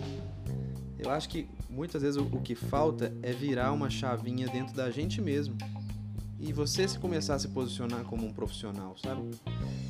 [0.99, 4.89] Eu acho que muitas vezes o, o que falta é virar uma chavinha dentro da
[4.91, 5.55] gente mesmo.
[6.39, 9.31] E você se começar a se posicionar como um profissional, sabe?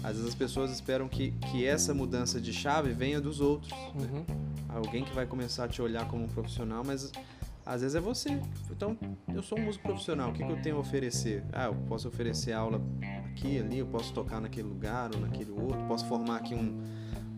[0.04, 3.72] Às vezes as pessoas esperam que, que essa mudança de chave venha dos outros.
[3.72, 4.26] Uhum.
[4.70, 7.12] alguém que vai começar a te olhar como um profissional, mas
[7.66, 8.40] às vezes é você.
[8.72, 8.98] Então,
[9.34, 11.44] eu sou um músico profissional, o que, que eu tenho a oferecer?
[11.52, 12.82] Ah, eu posso oferecer aula
[13.30, 16.82] aqui, ali, eu posso tocar naquele lugar ou naquele outro, posso formar aqui um,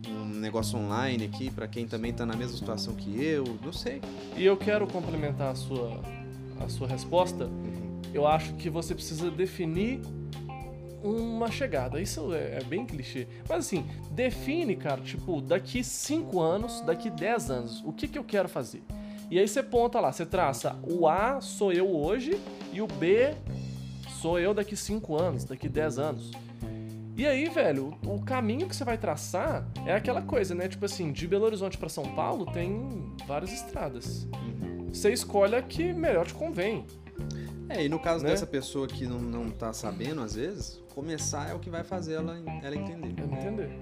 [0.07, 4.01] um negócio online aqui para quem também está na mesma situação que eu, não sei.
[4.37, 5.99] E eu quero complementar a sua,
[6.59, 7.49] a sua resposta.
[8.13, 10.01] Eu acho que você precisa definir
[11.03, 12.01] uma chegada.
[12.01, 13.27] Isso é, é, bem clichê.
[13.47, 18.23] Mas assim, define, cara, tipo, daqui 5 anos, daqui 10 anos, o que, que eu
[18.23, 18.83] quero fazer?
[19.31, 22.39] E aí você ponta lá, você traça o A sou eu hoje
[22.73, 23.35] e o B
[24.21, 26.31] sou eu daqui 5 anos, daqui 10 anos.
[27.15, 30.69] E aí, velho, o caminho que você vai traçar é aquela coisa, né?
[30.69, 34.25] Tipo assim, de Belo Horizonte para São Paulo tem várias estradas.
[34.87, 36.85] Você escolhe a que melhor te convém.
[37.69, 38.31] É, e no caso né?
[38.31, 42.15] dessa pessoa que não, não tá sabendo, às vezes, começar é o que vai fazer
[42.15, 43.13] ela, ela entender.
[43.21, 43.79] Ela entender.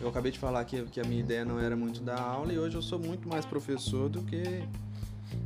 [0.00, 2.58] Eu acabei de falar que, que a minha ideia não era muito dar aula e
[2.58, 4.62] hoje eu sou muito mais professor do que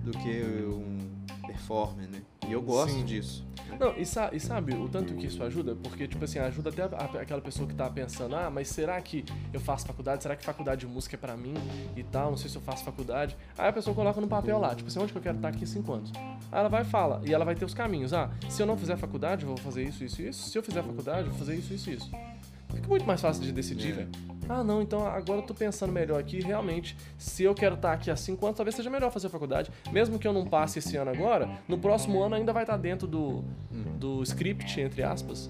[0.04, 0.98] do que um
[1.46, 2.08] performer?
[2.50, 3.04] E eu gosto Sim.
[3.04, 3.46] disso.
[3.78, 5.76] Não, e, sa e, sabe o tanto que isso ajuda?
[5.76, 9.00] Porque, tipo assim, ajuda até a, a, aquela pessoa que tá pensando, ah, mas será
[9.00, 10.24] que eu faço faculdade?
[10.24, 11.54] Será que faculdade de música é pra mim
[11.96, 12.30] e tal?
[12.30, 13.36] Não sei se eu faço faculdade.
[13.56, 15.62] Aí a pessoa coloca no papel lá, tipo assim, onde que eu quero estar aqui
[15.62, 16.12] em 5 anos?
[16.50, 18.12] Aí ela vai e fala, e ela vai ter os caminhos.
[18.12, 20.50] Ah, se eu não fizer faculdade, eu vou fazer isso, isso e isso.
[20.50, 22.10] Se eu fizer faculdade, eu vou fazer isso, isso e isso.
[22.74, 23.92] Fica muito mais fácil de decidir, é.
[23.92, 24.10] velho.
[24.52, 26.40] Ah, não, então agora eu tô pensando melhor aqui.
[26.40, 29.70] Realmente, se eu quero estar aqui há 5 anos, talvez seja melhor fazer faculdade.
[29.92, 33.06] Mesmo que eu não passe esse ano agora, no próximo ano ainda vai estar dentro
[33.06, 33.44] do,
[33.96, 35.48] do script, entre aspas.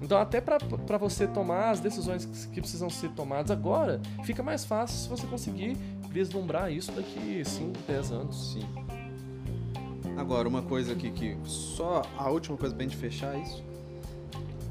[0.00, 4.96] Então, até para você tomar as decisões que precisam ser tomadas agora, fica mais fácil
[4.96, 5.76] se você conseguir
[6.08, 8.52] vislumbrar isso daqui 5, 10 anos.
[8.54, 8.66] Sim.
[10.16, 13.62] Agora, uma coisa aqui que só a última coisa pra gente fechar isso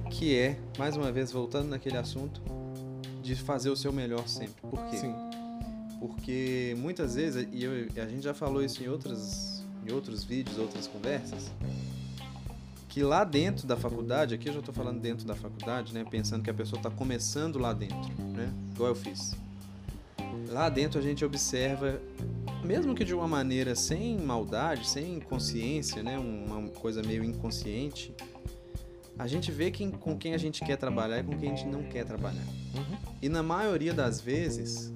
[0.09, 2.41] que é, mais uma vez, voltando naquele assunto,
[3.35, 4.55] de fazer o seu melhor sempre.
[4.61, 4.97] Por quê?
[4.97, 5.13] Sim.
[5.99, 10.57] Porque muitas vezes, e eu, a gente já falou isso em, outras, em outros vídeos,
[10.57, 11.51] outras conversas,
[12.87, 16.41] que lá dentro da faculdade, aqui eu já estou falando dentro da faculdade, né, pensando
[16.41, 19.35] que a pessoa está começando lá dentro, né, igual eu fiz.
[20.47, 22.01] Lá dentro a gente observa,
[22.63, 28.11] mesmo que de uma maneira sem maldade, sem consciência, né, uma coisa meio inconsciente,
[29.19, 31.67] a gente vê quem, com quem a gente quer trabalhar e com quem a gente
[31.69, 32.41] não quer trabalhar.
[32.73, 32.97] Uhum.
[33.21, 34.93] E na maioria das vezes,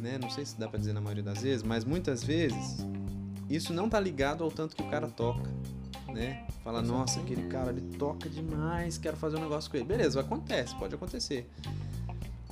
[0.00, 2.84] né, não sei se dá para dizer na maioria das vezes, mas muitas vezes
[3.48, 5.48] isso não tá ligado ao tanto que o cara toca,
[6.08, 6.44] né?
[6.64, 9.86] Fala, nossa, aquele cara ele toca demais, quero fazer um negócio com ele.
[9.86, 11.48] Beleza, acontece, pode acontecer.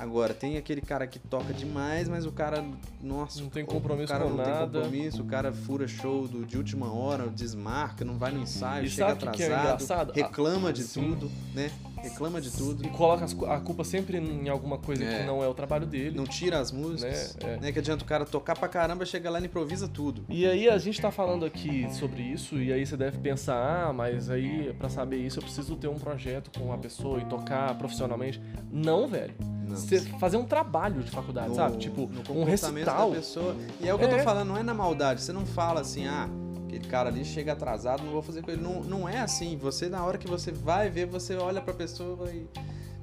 [0.01, 2.65] Agora, tem aquele cara que toca demais, mas o cara,
[3.03, 4.51] nossa, não tem compromisso o cara com não nada.
[4.51, 8.87] tem compromisso, o cara fura show do, de última hora, desmarca, não vai no ensaio,
[8.87, 11.11] e chega que atrasado, que é reclama de Sim.
[11.11, 11.71] tudo, né?
[12.03, 12.85] Reclama de tudo.
[12.85, 15.19] E coloca a culpa sempre em alguma coisa é.
[15.19, 16.17] que não é o trabalho dele.
[16.17, 17.37] Não tira as músicas.
[17.43, 17.55] Né?
[17.55, 17.57] É.
[17.61, 17.73] né?
[17.73, 20.25] Que adianta o cara tocar pra caramba, chega lá e improvisa tudo.
[20.29, 23.93] E aí a gente tá falando aqui sobre isso, e aí você deve pensar, ah,
[23.93, 27.77] mas aí para saber isso eu preciso ter um projeto com uma pessoa e tocar
[27.77, 28.41] profissionalmente.
[28.71, 29.35] Não, velho.
[29.69, 31.77] Você fazer um trabalho de faculdade, no, sabe?
[31.77, 33.11] Tipo, um recital.
[33.11, 33.55] Da pessoa.
[33.81, 34.07] E é o que é.
[34.07, 34.23] eu tô é.
[34.23, 35.23] falando, não é na maldade.
[35.23, 36.29] Você não fala assim, ah,
[36.71, 38.63] aquele cara ali chega atrasado, não vou fazer com ele.
[38.63, 39.57] Não, não é assim.
[39.59, 42.47] Você, na hora que você vai ver, você olha pra pessoa e.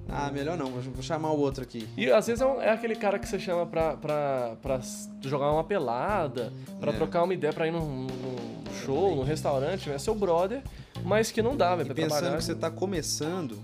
[0.10, 1.86] Ah, melhor não, vou chamar o outro aqui.
[1.98, 4.80] E às vezes é, um, é aquele cara que você chama pra, pra, pra
[5.22, 6.96] jogar uma pelada, pra é.
[6.96, 10.64] trocar uma ideia pra ir num, num show, num restaurante, é seu brother,
[11.04, 12.38] mas que não dá, velho, pensando trabalhar.
[12.38, 13.60] que você tá começando,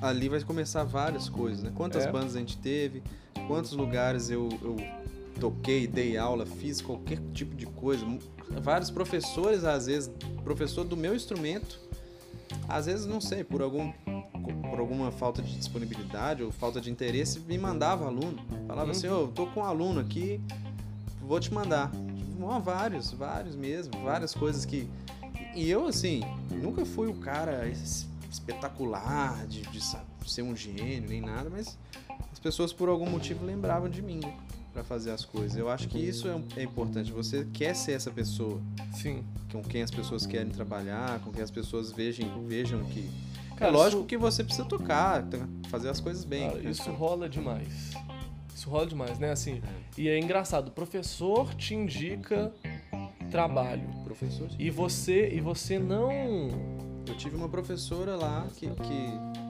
[0.00, 1.70] ali vai começar várias coisas, né?
[1.76, 2.10] Quantas é.
[2.10, 3.00] bandas a gente teve,
[3.46, 4.76] quantos lugares eu, eu
[5.42, 8.06] toquei, dei aula, fiz qualquer tipo de coisa.
[8.60, 10.08] Vários professores, às vezes,
[10.44, 11.80] professor do meu instrumento,
[12.68, 13.92] às vezes, não sei, por algum
[14.70, 18.38] por alguma falta de disponibilidade ou falta de interesse, me mandava aluno.
[18.66, 20.40] Falava assim, ô, oh, tô com um aluno aqui,
[21.20, 21.90] vou te mandar.
[22.40, 24.88] Oh, vários, vários mesmo, várias coisas que...
[25.54, 27.68] E eu, assim, nunca fui o cara
[28.30, 29.80] espetacular, de, de
[30.26, 31.76] ser um gênio, nem nada, mas
[32.32, 34.34] as pessoas por algum motivo lembravam de mim, né?
[34.72, 35.56] Para fazer as coisas.
[35.56, 37.12] Eu acho que isso é, é, importante.
[37.12, 38.60] Você quer ser essa pessoa.
[38.94, 39.24] Sim.
[39.50, 43.10] Com quem as pessoas querem trabalhar, com quem as pessoas vejam, vejam que.
[43.56, 44.08] Cara, é lógico isso...
[44.08, 45.24] que você precisa tocar,
[45.68, 46.48] fazer as coisas bem.
[46.48, 47.92] Cara, isso rola demais.
[48.54, 49.30] Isso rola demais, né?
[49.30, 49.60] Assim,
[49.96, 52.52] e é engraçado, o professor te indica
[53.30, 53.88] trabalho.
[54.04, 54.48] Professor.
[54.58, 56.10] E você e você não
[57.06, 59.41] eu tive uma professora lá que, que,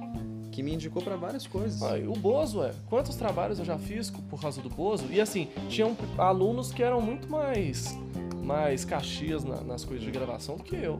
[0.53, 1.83] que me indicou para várias coisas.
[1.83, 2.73] Ah, o Bozo, é.
[2.87, 5.07] Quantos trabalhos eu já fiz por causa do Bozo?
[5.11, 7.99] E assim, tinham alunos que eram muito mais,
[8.45, 10.99] mais caxias na, nas coisas de gravação do que eu.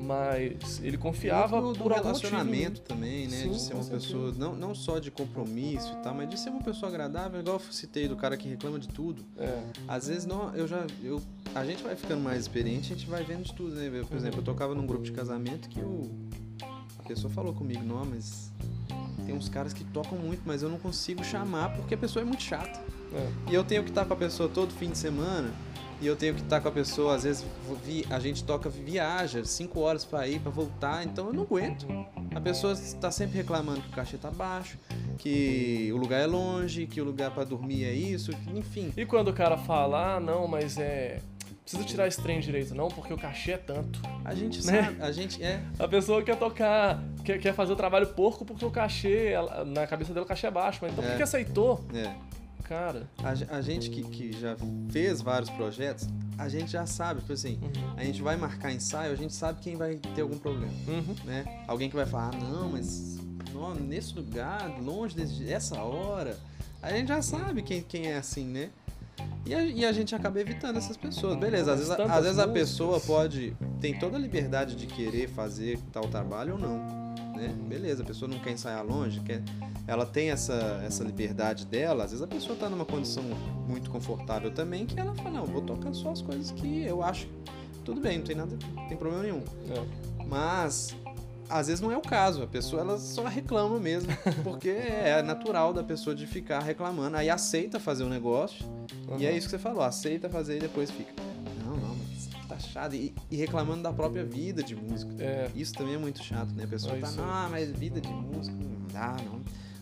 [0.00, 3.36] Mas ele confiava do, do por relacionamento também, né?
[3.36, 6.48] Sim, de ser uma pessoa, não, não só de compromisso e tal, mas de ser
[6.48, 9.22] uma pessoa agradável, igual eu citei do cara que reclama de tudo.
[9.36, 9.62] É.
[9.86, 10.86] Às vezes não, eu já.
[11.02, 11.20] Eu,
[11.54, 13.90] a gente vai ficando mais experiente, a gente vai vendo de tudo, né?
[13.92, 16.10] Eu, Por exemplo, eu tocava num grupo de casamento que o,
[17.14, 18.52] pessoa falou comigo, não, mas
[19.26, 22.24] tem uns caras que tocam muito, mas eu não consigo chamar porque a pessoa é
[22.24, 22.80] muito chata.
[23.12, 23.50] É.
[23.50, 25.50] E eu tenho que estar com a pessoa todo fim de semana.
[26.02, 27.44] E eu tenho que estar com a pessoa, às vezes
[27.84, 31.86] vi- a gente toca, viaja, cinco horas pra ir, pra voltar, então eu não aguento.
[32.34, 34.78] A pessoa está sempre reclamando que o cachê tá baixo,
[35.18, 38.90] que o lugar é longe, que o lugar pra dormir é isso, enfim.
[38.96, 41.20] E quando o cara fala, ah, não, mas é.
[41.70, 44.00] Precisa tirar esse trem direito, não, porque o cachê é tanto.
[44.24, 44.82] A gente Né?
[44.82, 45.62] sabe, a gente é.
[45.78, 49.86] A pessoa quer tocar, quer, quer fazer o trabalho porco porque o cachê, ela- na
[49.86, 51.16] cabeça dela o cachê é baixo, mas então por É.
[51.16, 51.84] que aceitou?
[51.94, 52.12] é.
[52.64, 53.08] Cara.
[53.22, 54.56] A, a gente que, que já
[54.90, 56.08] fez vários projetos,
[56.38, 57.94] a gente já sabe, tipo assim, Uhum.
[57.96, 60.72] a gente vai marcar ensaio, a gente sabe quem vai ter algum problema.
[60.88, 61.14] Uhum.
[61.24, 61.64] né?
[61.66, 63.18] Alguém que vai falar, ah, não, mas
[63.52, 66.36] não, nesse lugar, longe desse, essa hora.
[66.82, 68.70] A gente já sabe quem, quem é assim, né?
[69.50, 71.36] E a, e a gente acaba evitando essas pessoas.
[71.36, 73.56] Beleza, às vezes, a- às vezes a pessoa pode.
[73.80, 76.78] tem toda a liberdade de querer fazer tal trabalho ou não.
[77.34, 77.48] Né?
[77.66, 79.42] Beleza, a pessoa não quer ensaiar longe, quer,
[79.88, 82.04] ela tem essa, essa liberdade dela.
[82.04, 83.24] Às vezes a pessoa tá numa condição
[83.66, 87.26] muito confortável também, que ela fala, não, vou tocar só as coisas que eu acho.
[87.84, 89.42] Tudo bem, não tem nada, não tem problema nenhum.
[89.68, 90.24] É.
[90.26, 90.94] Mas
[91.50, 92.42] às vezes não é o caso.
[92.42, 94.10] A pessoa ela só reclama mesmo,
[94.44, 97.16] porque é natural da pessoa de ficar reclamando.
[97.16, 98.64] Aí aceita fazer o negócio
[99.18, 99.36] e é Uhum.
[99.36, 101.12] isso que você falou, aceita fazer e depois fica.
[101.64, 105.12] Não, não, mas tá chato e, e reclamando da própria vida de músico.
[105.18, 105.50] É.
[105.54, 106.64] Isso também é muito chato, né?
[106.64, 109.40] A pessoa É tá, não, mas vida de músico não dá, não.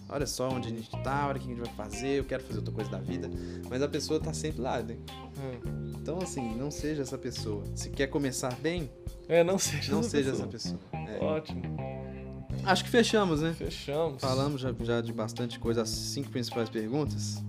[0.08, 2.42] Olha só onde a gente tá, olha o que a gente vai fazer, eu quero
[2.42, 3.28] fazer outra coisa da vida.
[3.68, 4.96] Mas a pessoa tá sempre lá, né?
[5.38, 5.58] É.
[6.00, 7.62] Então, assim, não seja essa pessoa.
[7.74, 8.90] Se quer começar bem,
[9.28, 10.48] É, não seja não essa seja pessoa.
[10.54, 10.80] essa pessoa.
[11.10, 11.22] É.
[11.22, 11.62] Ótimo.
[12.64, 13.52] Acho que fechamos, né?
[13.56, 14.20] Fechamos.
[14.20, 17.42] Falamos já, já de bastante coisa, as cinco principais perguntas.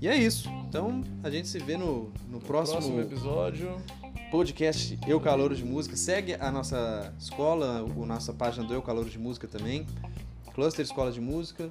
[0.00, 0.48] E é isso.
[0.68, 3.76] Então, a gente se vê no, no próximo, Próximo episódio.
[4.30, 5.96] podcast Eu Calouro de Música.
[5.96, 9.86] Segue a nossa escola, a nossa página do Eu Calouro de Música também.
[10.54, 11.68] Cluster Escola de Música.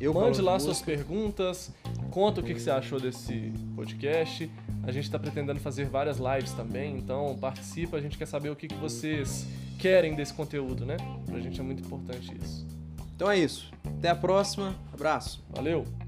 [0.00, 1.70] Eu Mande lá suas perguntas,
[2.10, 4.50] conta o que, que você achou desse podcast.
[4.82, 8.56] A gente está pretendendo fazer várias lives também, então participa, a gente quer saber o
[8.56, 9.46] que, que vocês
[9.78, 10.96] querem desse conteúdo, né?
[11.26, 12.66] Pra gente é muito importante isso.
[13.14, 13.70] Então é isso.
[13.98, 14.74] Até a próxima.
[14.92, 15.44] Abraço.
[15.50, 16.01] Valeu!